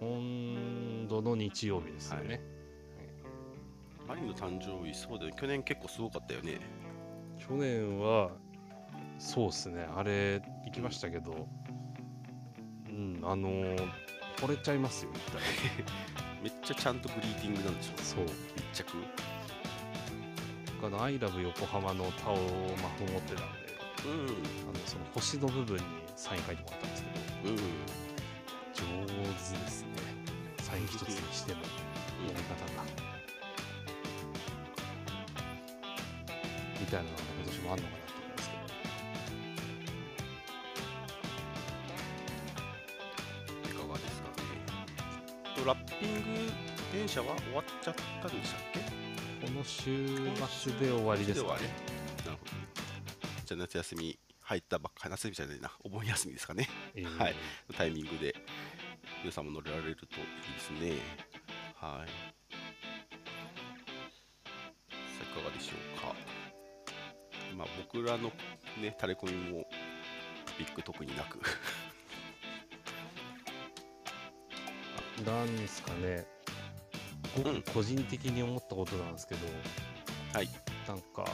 [0.00, 2.40] 今度の日曜日ですよね、
[4.08, 5.36] マリンの誕生日、そうだよね。
[5.40, 6.60] 去年結構すごかったよね。
[7.38, 8.30] 去年は
[9.18, 11.46] そうっすねあれ行きましたけどうん
[13.22, 13.88] あのー
[14.40, 15.40] 惚れちゃいますよ言ったら
[16.42, 18.02] めっちゃちゃんとグリーティングなんでしょ。
[18.02, 18.34] そう密
[18.72, 18.96] 着。
[20.84, 22.36] あの「アイラブ横浜」のタオを
[22.82, 23.58] まと持ってたんで
[24.04, 24.24] うん。
[24.24, 25.82] あのその星の部分に
[26.16, 27.56] サイン書いてもらったんですけどうん。
[28.74, 29.36] 上手で
[29.68, 29.88] すね
[30.58, 31.66] サイン一つにしてもや
[32.28, 32.82] り方が
[36.80, 38.01] みたいなのが今年もあんのかな
[45.62, 46.52] とラッピング
[46.92, 48.80] 電車は終わっちゃったんでしたっけ？
[49.46, 50.06] この週
[50.62, 51.60] 末で終わりですかね
[52.24, 52.50] なるほど。
[53.46, 56.68] じゃあ夏休み入ったばっかり、夏休みじゃないな、お盆休みですかね。
[56.94, 57.34] えーはい
[57.76, 58.34] タイミングで
[59.22, 60.98] 皆さんも乗られるといいですね。
[61.76, 62.08] はい。
[62.08, 62.14] さ
[65.20, 66.14] あいかがでしょうか。
[67.56, 68.32] まあ僕らの
[68.80, 69.64] ね、タレコミも
[70.58, 71.38] ビッグ特になく。
[75.22, 76.26] なんですかね、
[77.36, 79.46] 僕うん個人的に思ったことなんですけど、
[80.34, 80.48] はい。
[80.86, 81.24] なんか、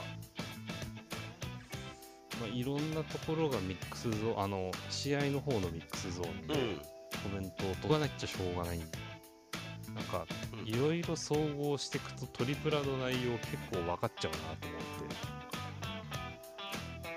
[2.41, 6.81] まあ、いろんなところがミックスゾーン、あの、試合の方のミックスゾーンでうん。
[7.23, 8.79] コメントを解かなきゃしょうがない。
[8.79, 14.81] なんか、うんいろいろ総合していくとトリプラの内容結構分かっちゃうなと思っ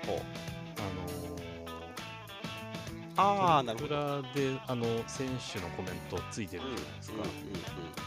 [0.04, 0.06] て。
[0.06, 0.51] ほう
[3.22, 4.22] あああ、なるほど。
[4.22, 7.16] トリプラであの選手のコメントついてるじゃないですか。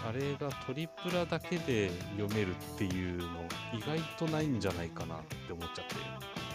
[0.10, 3.26] あれがトリプラだけで読めるっていうの
[3.74, 5.96] 意外とないんじゃないかなって思っちゃって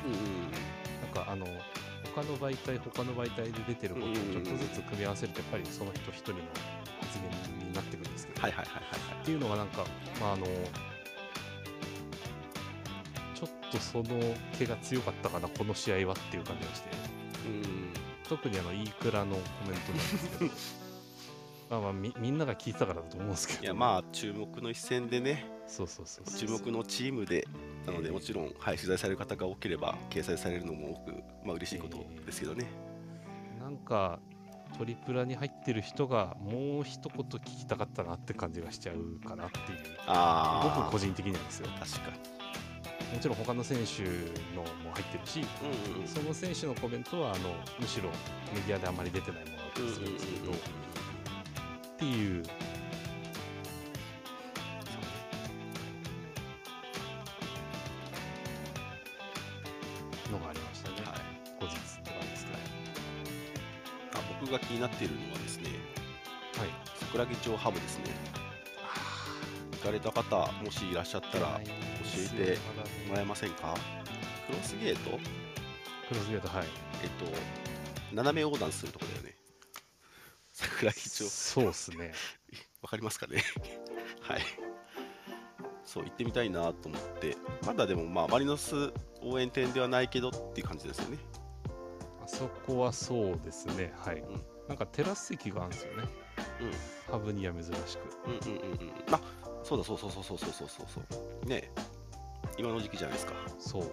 [0.07, 0.51] うんうんうん
[1.03, 1.47] なんかあの
[2.15, 6.39] 他の媒体他の媒体で出てることをちょっとずつ組み合わせるとやっぱりその人一人の
[7.01, 7.19] 発
[7.59, 9.23] 言になってくるんですけど、はいはいはいはいはい。
[9.23, 9.85] っていうのがなんか
[10.21, 10.47] まああの
[13.35, 14.05] ちょっとその
[14.59, 16.91] 毛が強かったかなこの試合はっていう感じがして
[17.47, 18.10] うん。
[18.31, 20.51] 特にあのイークラのコメントなんですけど。
[21.71, 23.63] まあまあみみんなが聞いてたからだと思うんですけど。
[23.63, 27.47] いやまあ注目の一戦でね、そうそうそう注目のチームで、
[27.87, 28.13] なのでええ。
[28.13, 31.13] もちろん、はい、取材される方が多ければ掲載されるのも多く、
[31.45, 32.67] まあ嬉しいことですけどね。
[33.61, 34.21] なんか
[34.79, 39.65] トリプラに入ってる人がもう一言聞きたかったなって感じがしちゃうかなっていう。
[40.07, 41.69] ああ僕個人的になんですよ。
[41.79, 42.40] 確か
[43.13, 44.03] もちろん他の選手
[44.55, 45.47] のも入ってるしに
[45.89, 46.07] うんうんうん。
[46.07, 48.09] その選手のコメントはあのむしろ
[48.55, 50.57] メディアであまり出てないものだったりするんですけど、っ
[51.99, 52.43] ていう
[60.33, 61.19] のがありましたね、はい。
[61.61, 62.51] 後日って感じですね。
[64.15, 65.65] あ僕が気になっているのはですね
[66.57, 66.69] はい。
[67.01, 68.05] 桜木町ハブですね。
[69.73, 71.61] 行かれた方もしいらっしゃったら
[72.17, 72.59] 教えて
[73.09, 73.75] もらえませんか
[74.47, 75.11] クロスゲート？
[76.09, 76.67] クロスゲートはい。
[77.03, 77.27] えっと
[78.15, 79.37] 斜め横断するとこだよね。
[80.53, 81.29] 桜木町。
[81.29, 82.13] そうっすね。
[82.83, 83.43] わかりますかね？
[84.21, 84.41] はい。
[85.85, 87.37] そう行ってみたいなと思って。
[87.65, 88.93] まだでもまあマリノス
[89.23, 91.19] 応援店ではないけどっていう感じですよね。
[92.25, 93.93] あそこはそうですね。
[93.97, 96.09] はい、うん、なんかテラス席があるんですよね。
[96.61, 97.13] うん。
[97.13, 98.01] ハブには珍しく。
[98.27, 99.15] うんうんうんうん。
[99.15, 99.21] あ
[99.63, 100.69] そうだそうそうそうそうそうそう。
[100.89, 101.01] そ
[101.45, 101.71] うね
[102.61, 103.33] 今の時期じゃないですか。
[103.59, 103.85] そう。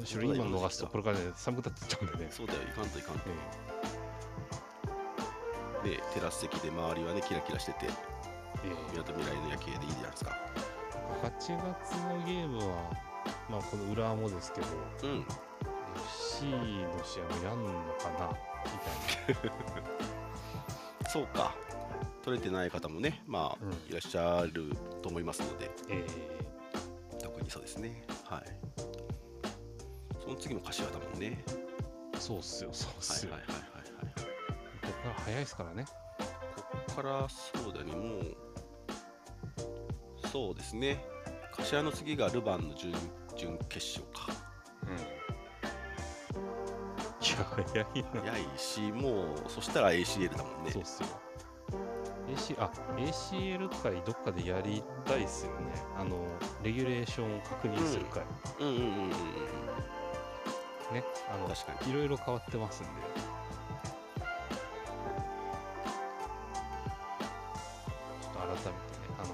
[0.00, 2.30] むしろ今逃すとこれからね寒くなっちゃうんでね。
[2.30, 3.20] そうだよいかんといかんと。
[5.84, 7.90] えねテラス席で周りはねキラキラしててええ。
[8.70, 10.38] えみなとみらいの夜景でいいじゃないですか。
[11.22, 12.64] 8月のゲームは
[13.50, 14.66] まあこの裏もですけど
[15.02, 15.26] うん。
[15.94, 17.68] FC の試合もやんの
[18.00, 18.30] かな
[19.28, 19.52] みたい
[21.04, 21.10] な。
[21.12, 21.54] そうか。
[22.22, 23.72] 取れてない方もねまあ、うん。
[23.90, 25.70] いらっしゃると思いますので。
[25.90, 26.41] え特に
[27.52, 28.02] そうですね。
[28.24, 28.42] はい。
[30.18, 31.44] その次も柏だもんね。
[31.46, 34.14] えそうっすよそうっはいすよ、はいはいはいはい
[34.80, 35.40] ここから早い。
[35.40, 35.92] ですからねこ
[36.88, 37.92] こからそうだね。
[37.92, 38.36] もう
[40.28, 41.04] そうですね。
[41.52, 42.94] 柏の次がルヴァンの準
[43.36, 44.32] 準決勝か。
[47.20, 48.32] いや早いな。
[48.32, 50.70] 早いしもうそしたら ACL だもんね。
[50.70, 51.08] そうっすよ
[52.34, 55.72] AC あ ACL 会どっかでやりたいっすよね。
[55.98, 56.24] あの
[56.62, 58.22] レギュレーションを確認する会、
[58.60, 59.10] うんうんうんうんうん
[60.94, 61.90] ねあの確かに。
[61.90, 62.90] いろいろ変わってますんで。
[68.22, 68.72] ちょっと改めてね
[69.18, 69.28] あの、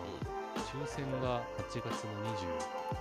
[0.85, 2.11] 抽選が8月の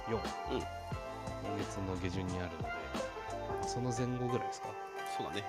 [0.09, 0.15] 24、
[0.53, 0.59] うん。
[0.59, 2.69] 今月の下旬にあるので
[3.67, 4.67] その前後ぐらいですか？
[5.17, 5.43] そうだね。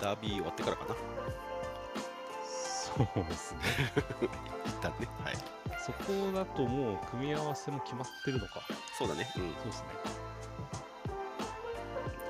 [0.00, 0.94] ダービー終わってからかな
[2.96, 3.60] そうですね。
[4.66, 5.08] 一旦ね。
[5.24, 5.36] はい。
[5.78, 8.60] そこだともう組み合わせも決まってるのか。
[8.96, 9.30] そうだね。
[9.36, 9.50] うん。
[9.50, 9.88] いそうですね。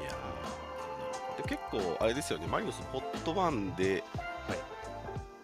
[0.05, 2.47] やーで結構あれですよね。
[2.47, 4.03] マリノスホットワンで
[4.49, 4.59] はい。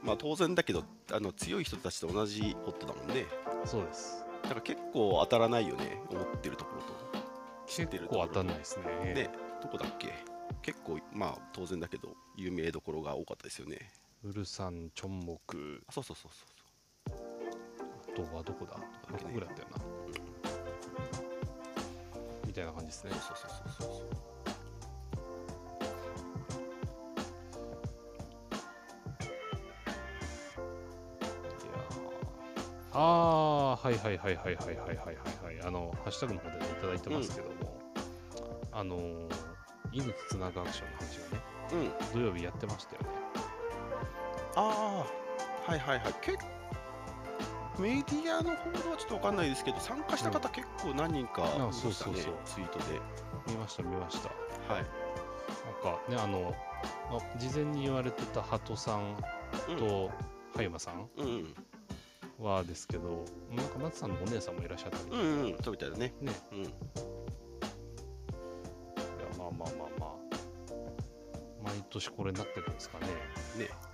[0.03, 3.27] まあ当然だけどあの強い人たちと同じホットだもんね。
[3.65, 4.25] そうです。
[4.43, 6.03] だから結構当たらないよね。
[6.11, 6.95] 思ってるところと。
[7.67, 8.29] 知って結るところと。
[8.29, 9.15] 構当たんないですね。
[9.15, 9.31] ね。
[9.63, 10.41] どこだっけ。
[10.63, 13.91] 結構まあ当然だけど有名どころが多かったですよね
[14.23, 15.83] ウルサンチョンモク。
[15.89, 16.31] あそうそうそう
[17.09, 17.19] そう。
[18.13, 18.73] あとはどこだ？
[18.73, 19.79] だっけねどこぐらいだったよな。
[22.47, 23.13] みたいな感じですね。
[23.13, 24.07] そうそうそうそうそう。
[32.93, 35.63] ああーはいはいはいはいはいはいはいはいはい。
[35.67, 37.81] あのハッシュタグの方で、ね、いただいてますけども、
[38.73, 39.31] あのー
[39.93, 41.43] 犬とつなぐアクションの話がね
[42.13, 42.21] うん。
[42.21, 43.09] 土曜日やってましたよね
[44.57, 45.05] あ
[45.67, 46.15] あはいはいはい。
[46.21, 46.39] 結
[47.79, 52.35] メディアの報道はちょっとわかんないですけど参加した方結構何人かいましたね、そうそうそう。
[52.45, 52.85] ツイートで。
[53.49, 54.29] 見ました見ました。
[54.73, 54.85] はい。
[54.85, 56.55] なんかねあの
[57.11, 59.17] あ事前に言われてたハトさん
[59.79, 60.11] と
[60.55, 61.27] 葉山さんうん
[62.39, 62.45] うん。
[62.45, 63.25] はですけど
[63.55, 65.57] なんか夏さんのお姉さんもいらっしゃったり、うんうんうん。
[65.63, 66.13] そうみたいだね。
[66.21, 66.33] ね。
[66.53, 66.59] うん。
[66.59, 66.71] いや
[69.39, 70.11] まあまあまあまあ。
[71.65, 73.07] 毎年これになってるんですかね。
[73.07, 73.71] ね。
[73.85, 73.90] うん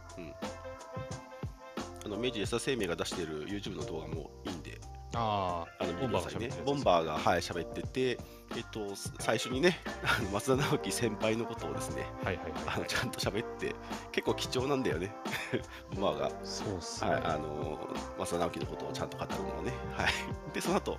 [2.05, 4.79] あの明治安田生命が出している YouTube の動画もいいんで。
[5.15, 8.19] あああのボンバーがねボンバーがはい喋ってて。
[8.55, 13.75] えっとす最初にね あの松田直樹先輩のことをですねはいはいはい、あはい、のちゃんと喋って
[14.13, 15.15] 結構貴重なんだよね。
[15.93, 16.31] ボンバーが。
[16.45, 17.79] そうっすね、はい、あの
[18.19, 20.13] 増田直樹のことをちゃんと語るのをね、はい、
[20.55, 20.99] でその後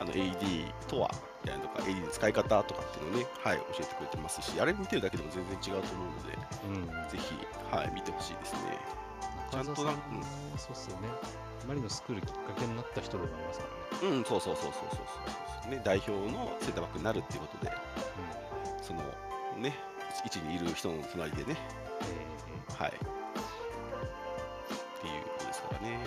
[0.00, 1.10] あの AD とは
[1.44, 6.36] みたいなとか AD の使い方とかっていうのをね、はい、教えてくれてますしあれ見てるだけでも全然違うと思うので
[6.66, 6.70] う
[7.06, 7.10] ん。
[7.10, 7.34] ぜひ、
[7.74, 8.60] はい、見てほしいですね。
[9.50, 9.96] ちゃんとな中澤さん。
[10.14, 10.22] も
[10.56, 11.08] そうっすよね。
[11.66, 13.66] マリノス来るきっかけになった人でもありますか
[14.02, 14.16] らね。
[14.16, 15.00] うんそうそうそうそうそう
[15.64, 17.72] そうね代表のセンターバックになるっていうことで
[18.82, 19.00] その
[19.58, 19.74] ね
[20.24, 21.46] 位置にいる人の隣でね。
[21.46, 22.40] うんえー
[22.82, 22.90] はい。
[22.90, 22.96] って
[25.06, 25.90] いうことですからね。
[25.90, 26.00] ね。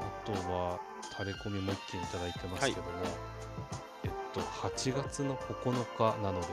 [0.00, 0.80] あとは
[1.16, 2.88] タレコミも一件いただいてますけども、
[4.02, 6.46] えっと8月の9日なので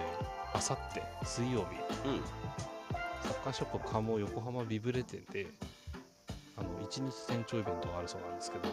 [0.53, 1.66] あさって水曜日。
[2.07, 2.22] うん。
[3.24, 5.47] サッカーショップカモ横浜ビブレ店で
[6.57, 8.70] あの1日店長イベントがあるそうなんですけど、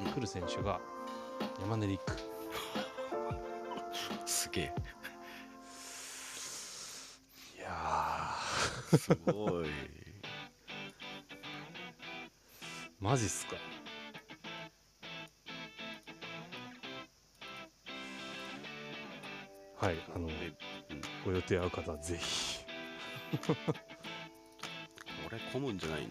[0.00, 0.06] うん。
[0.12, 0.80] 来る選手が
[1.60, 2.00] 山根陸
[4.26, 4.74] すげえ。
[7.56, 8.34] いや
[8.98, 9.64] すごい。
[9.64, 9.68] ー
[13.00, 13.54] マジっすか
[19.80, 20.34] はいあのね
[20.90, 21.00] うん。
[21.24, 22.58] ご予定合う方はぜひ。
[23.46, 23.54] こ
[25.30, 26.08] れ混むんじゃないの？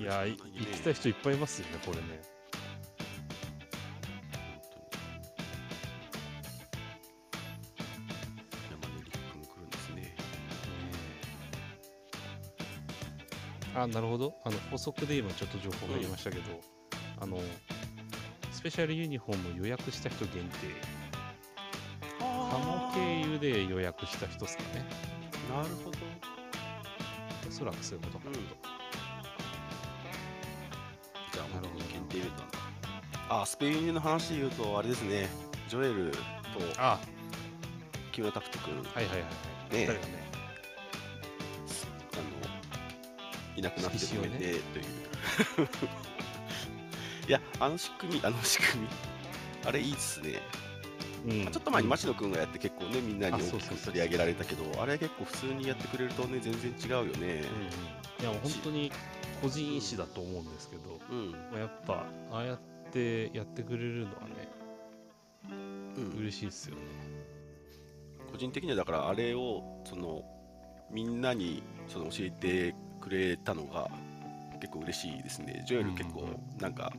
[0.00, 2.20] いやーい行きたい人いっぱいいますよねこれね。
[8.70, 10.16] 山根陸君来るんですね。
[13.74, 14.34] あなるほど。
[14.44, 16.42] あの補足で今ちょっと情報が入りましたけど、
[17.20, 17.38] あの
[18.52, 20.97] スペシャルユニフォーム予約した人限定
[22.50, 24.84] 鴨経由で予約した人ですかね。
[25.50, 25.98] なるほど。
[27.48, 28.40] おそらくそういうことかなと、
[31.32, 32.58] じゃあなるほど限定イベントなんだ
[33.30, 35.28] あスペインユの話で言うとあれですね。
[35.68, 36.18] ジョエルと
[36.78, 36.98] あ。
[38.12, 39.26] 木村拓人君、はいはいはいは
[39.70, 39.74] い。
[39.74, 39.86] ね。
[39.86, 39.98] ね。
[42.12, 44.38] あのいなくなってごめんね。
[44.38, 44.58] という。
[47.28, 48.88] いやあの仕組みあの仕組み。
[49.66, 50.40] あれいいっすね、
[51.26, 51.44] うん。
[51.44, 57.10] まあちょっと前に町野君がやって結構ねみんなにあ大きく取り上げられたけどあれ結構普通にやってくれるとね全然違うよね。
[57.10, 57.42] うんうん
[58.20, 58.90] いやもう本当に
[59.40, 62.58] 個人意思だと思うんですけど、うん、まあ、やっぱああやっ
[62.90, 64.48] てやってくれるのはね
[65.96, 66.82] うん、嬉しいですよね。
[68.30, 70.22] 個人的にはだからあれをその
[70.90, 73.88] みんなにその教えてくれたのが
[74.60, 75.64] 結構嬉しいですね。
[75.66, 76.38] ジョエル結構うんうん。
[76.60, 76.92] なんか、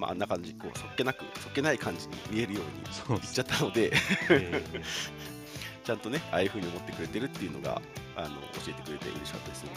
[0.00, 3.92] まああんな感じこうそっけなくそっけない感じに見えるようにそう言っちゃったので
[4.30, 4.82] ええ
[5.84, 7.82] ちゃんとねああいう風に思ってくれてるっていうのが
[8.16, 9.70] あの教えてくれて嬉しかったですね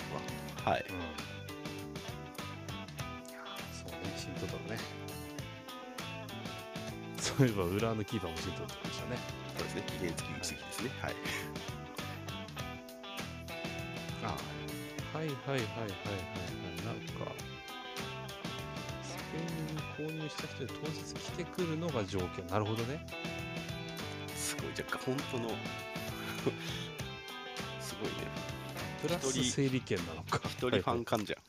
[0.55, 0.95] 僕ははいうん
[3.74, 4.80] そうね、シントトロね。
[7.17, 9.17] そういえば、浦和のキーパーもシントでしたね。
[9.57, 11.15] そうですね期限付き打ち席ですねはい
[14.24, 14.28] あ
[15.17, 15.88] はいはいはいはいはいは
[16.43, 16.86] い。
[16.86, 16.95] なん
[17.26, 17.32] か、
[20.04, 22.45] 購入した人で当日来てくるのが条件。
[22.47, 23.06] なるほどね。
[24.36, 25.49] すごい若干本当の
[27.80, 28.14] すごいね
[29.01, 30.41] プラス整理券なのか。
[30.45, 31.39] 一人ファン感じゃん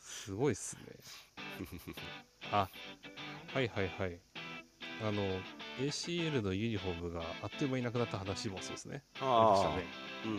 [0.00, 0.82] すごいっすね。
[2.50, 2.68] あ、
[3.52, 4.18] はいはいはい。
[5.02, 5.22] あの、
[5.78, 9.02] ACL のユニフォームがあっという間になくなった話もそうですね。
[9.20, 9.84] あああね。
[10.24, 10.38] うん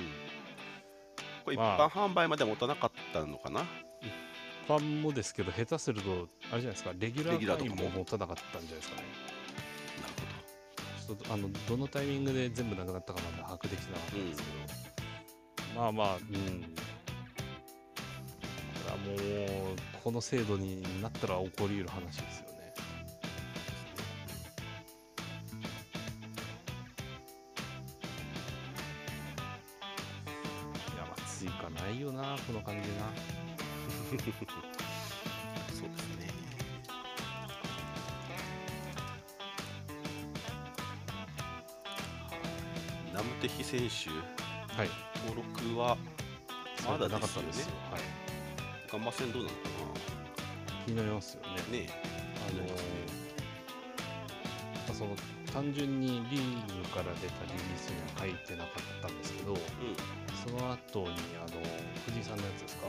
[1.44, 3.64] これ一まあ般販売まで持たなかったのかな？
[3.64, 3.93] ファ
[4.78, 9.04] ンもですけど、下手すると、あれじゃないですか、レギュラー会ーとかもも持たなかったんじゃないですかね。
[10.02, 10.14] なる
[11.08, 14.48] ほどちょっとあのどのタイミングで全部なくなったかまで把握できてなかったんですけ
[15.76, 16.22] ど、まあまあ、うん。
[16.22, 16.30] こ
[18.86, 22.74] れはもう、この制度になったら起こりうる話ですよね。
[30.94, 33.03] いや、まあ、追加ないよな、この感じな。
[35.74, 36.28] そうですね
[43.14, 44.10] ナムテヒ選手
[44.76, 44.90] はい。
[45.28, 45.98] 登録は
[46.88, 47.76] まだなかったんですよ。
[47.92, 48.02] はい。
[48.92, 49.56] ガンマ戦どうなの？
[49.56, 49.62] か
[50.86, 51.50] 気になりますよね。
[51.50, 51.90] なね
[52.50, 52.70] あのー
[54.88, 55.16] まあその
[55.54, 59.56] 単純にリーグから出たリリースには書いてなかったんですけど、
[60.44, 61.62] その後にあの
[62.06, 62.88] 藤井さんのやつですか、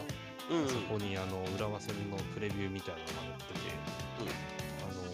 [0.51, 0.69] うんうん。
[0.69, 3.61] そこにあの浦和戦のプレビューみたいなのが載ってて、
[4.83, 5.05] あのー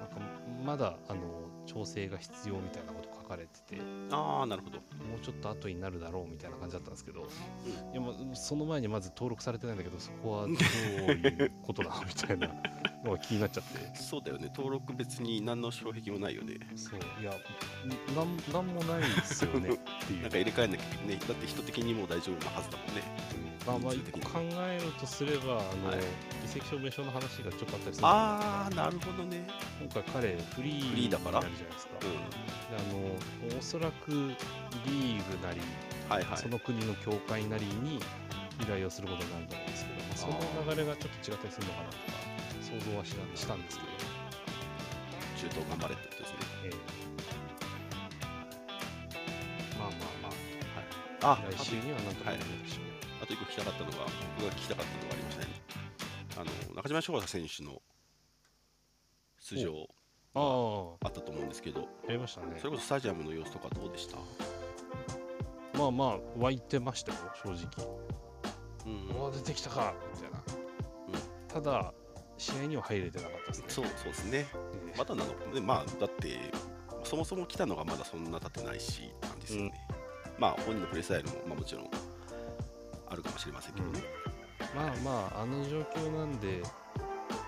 [0.00, 0.18] なんか
[0.64, 1.20] まだあの
[1.66, 3.80] 調整が必要みたいなこと書かれてて、
[4.10, 4.78] ああなるほど。
[4.78, 12.02] もうちょっと後になるだろうみたいな感じだったんですけど、いやまあその前にまず登録されてないんだけど、そこはどういうことなの？
[12.06, 12.48] みたいな
[13.06, 13.96] のが気になっちゃって。
[13.96, 14.50] そうだよね。
[14.54, 16.54] 登録別に何の障壁もないよね。
[16.76, 17.22] そう。
[17.22, 17.32] いや
[18.14, 19.70] なんなんもないですよね。
[19.70, 19.72] っ
[20.06, 20.22] ていう。
[20.22, 23.02] なんか入れ替えなきゃねだって人的にもう大丈夫なはずだもんね。
[23.66, 25.98] まあまあ一個考えるとすればあの、はい。
[26.44, 29.46] 移籍証明書の話がちょっとあったりするああなるほどね。
[29.82, 32.08] 今回彼フリーフリーだからになるじゃないですか、うで
[33.50, 35.62] あのおそらくリーグなり、ん
[36.08, 36.38] はいはい。
[36.38, 37.98] その国の協会なりに
[38.62, 40.26] 依頼をすることになると思うんですけど、まあ、そ
[40.68, 42.02] の流れがちょっと違ったりするのかなとか
[42.66, 43.90] 想像はしたしたんですけど、
[45.38, 46.38] 中東頑張れってことですね。
[46.64, 46.74] ええ。
[49.78, 49.98] まあまあ
[51.22, 51.32] まあ。
[51.32, 52.84] あ来週にはなんとかなるでしょう、
[53.22, 53.96] あと一個聞きたかったのが
[54.38, 55.48] 僕が聞きたかったのがありましたね
[56.38, 57.80] あの中島翔太選手の
[59.40, 59.88] 出場
[60.34, 60.40] あ
[61.02, 61.06] あ。
[61.06, 62.58] あったと思うんですけど、やりましたね。
[62.58, 64.18] それこそスタジアムの様子とかどうでした？
[65.78, 67.88] まあまあ湧いてましたよ正直。
[68.86, 69.08] うん。
[69.16, 70.38] うわ出てきたかみたいな、
[71.48, 71.94] ただ
[72.38, 74.46] 試合には入れてなかったですねそうそうですね。
[74.88, 76.38] えーまだなので、まあ、だって、
[77.04, 79.72] そもそも来たのがまだそんな経ってないし、って感じですよね。
[80.38, 81.90] まあ、本人のプレースタイルも、まあ、もちろん
[83.08, 84.00] あるかもしれませんけどね。
[84.74, 86.62] まあまああの状況なんで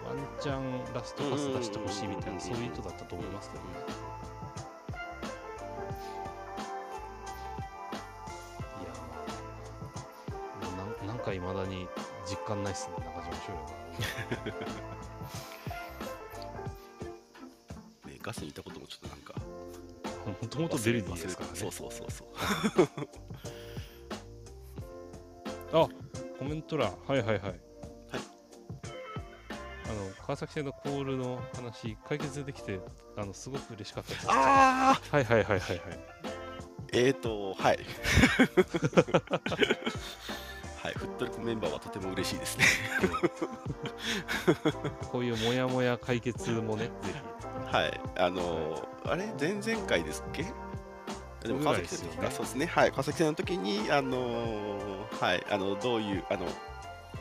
[0.05, 3.70] ワンチャンラストパス出してほしいみたいなそういう意図だったと思いますけどね
[12.49, 13.53] 実感ないっすね中島翔
[18.09, 19.35] ねガスにいたこともちょっとなんか、
[20.43, 21.57] もともとベルディですからね。
[21.57, 22.29] そうそうそうそう。
[25.73, 25.89] あ
[26.39, 26.93] コメント欄。
[27.07, 27.41] はいはいはい。
[28.13, 28.17] あ
[29.89, 32.81] の川崎戦のコールの話解決できて
[33.17, 34.27] あのすごく嬉しかったです。
[34.29, 35.99] ああはいはいはいはいはい。
[36.93, 37.79] えーと、はい。
[40.83, 42.64] はい、フットリコメンバーはとても嬉しいですね。
[45.11, 46.91] こういうモヤモヤ解決もね、ぜ
[47.70, 50.45] はい、あのーあれ、前々回ですっけ？
[51.43, 56.47] でもぐ川崎戦の時か、そうですね、はい、川崎戦の時に、あのーはい、あのどういうあの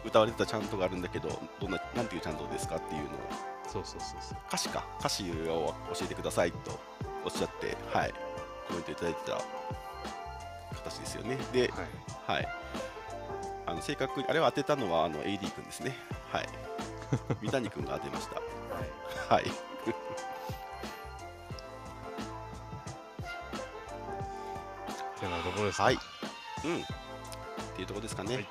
[0.05, 1.29] 歌われてたチャントがあるんだけど、
[1.59, 3.09] どんななんていうチャントですかっていうの。
[3.67, 4.37] そうそうそうそう。
[4.47, 6.79] 歌詞か、歌詞を教えてくださいと
[7.25, 8.13] おっしゃって、はい、
[8.67, 9.41] コメントいただいてた
[10.75, 11.37] 形ですよね。
[11.51, 11.71] で、
[12.27, 12.35] はい。
[12.37, 12.47] はい、
[13.67, 15.95] あの正確に、あれを当てたのはあの AD 君ですね。
[16.31, 16.47] はい、
[17.41, 18.35] 三谷君が当てました。
[18.35, 18.41] は
[19.39, 19.41] い。
[19.41, 19.43] はい。
[25.19, 25.83] てなところですか？
[25.83, 25.97] はい。
[26.65, 26.75] うん。
[26.81, 26.85] っ
[27.75, 28.45] ていうところですかね。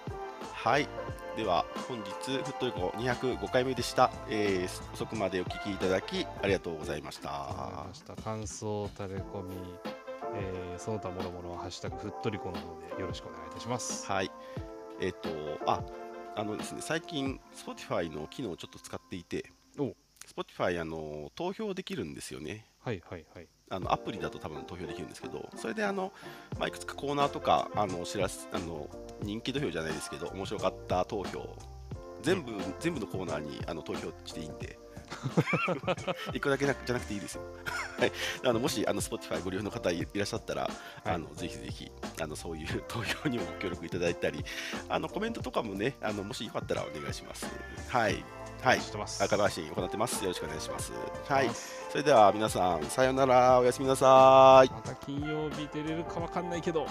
[0.54, 0.88] はい。
[1.36, 4.10] では、本日、フットリコ205回目でした。
[4.28, 7.84] えー遅くまでお聞きいただき、ありがとうございました。
[8.24, 9.54] 感想、タレコミ、
[10.34, 14.10] えー、その他もろもろはハッシュタグフットリコの方でよろしくお願いいたします。
[14.10, 14.30] はい。
[15.00, 15.28] えっ、と、
[15.66, 15.82] あ、
[16.34, 19.94] あのですね、最近、Spotify の機能をちょっと使っていてお、
[20.26, 22.66] Spotify、あの、投票できるんですよね。
[22.80, 23.48] はいはいはい。
[23.68, 26.12] あのアプリだと多分投票できるんですけど、それであの、
[26.58, 28.88] まあ、いくつかコーナーとかあの知らすあの
[29.22, 31.56] 人気投票じゃないですけど、面白かった投票、
[32.22, 34.78] 全部全部のコーナーにあの投票していいんで、
[36.32, 37.42] 一個だけなじゃなくていいですよ。
[37.98, 38.12] はい、
[38.44, 40.70] あのもしあの Spotify ご利用の方いいらっしゃったら、
[41.04, 41.90] あのぜひぜひ
[42.20, 44.44] あのそういう 投票にもご協力いただいたり、
[44.88, 47.46] あのコメントとかもね、あのもしよかったらお願いします。
[47.88, 48.24] はい、
[48.62, 49.22] はい、してます。
[49.22, 50.22] 赤配信行ってます。
[50.22, 50.92] よろしくお願いします。
[51.28, 51.50] はい
[51.88, 54.70] それでは皆さん、さようなら、おやすみなさい。
[54.70, 56.86] また金曜日出れるかわかんないけど、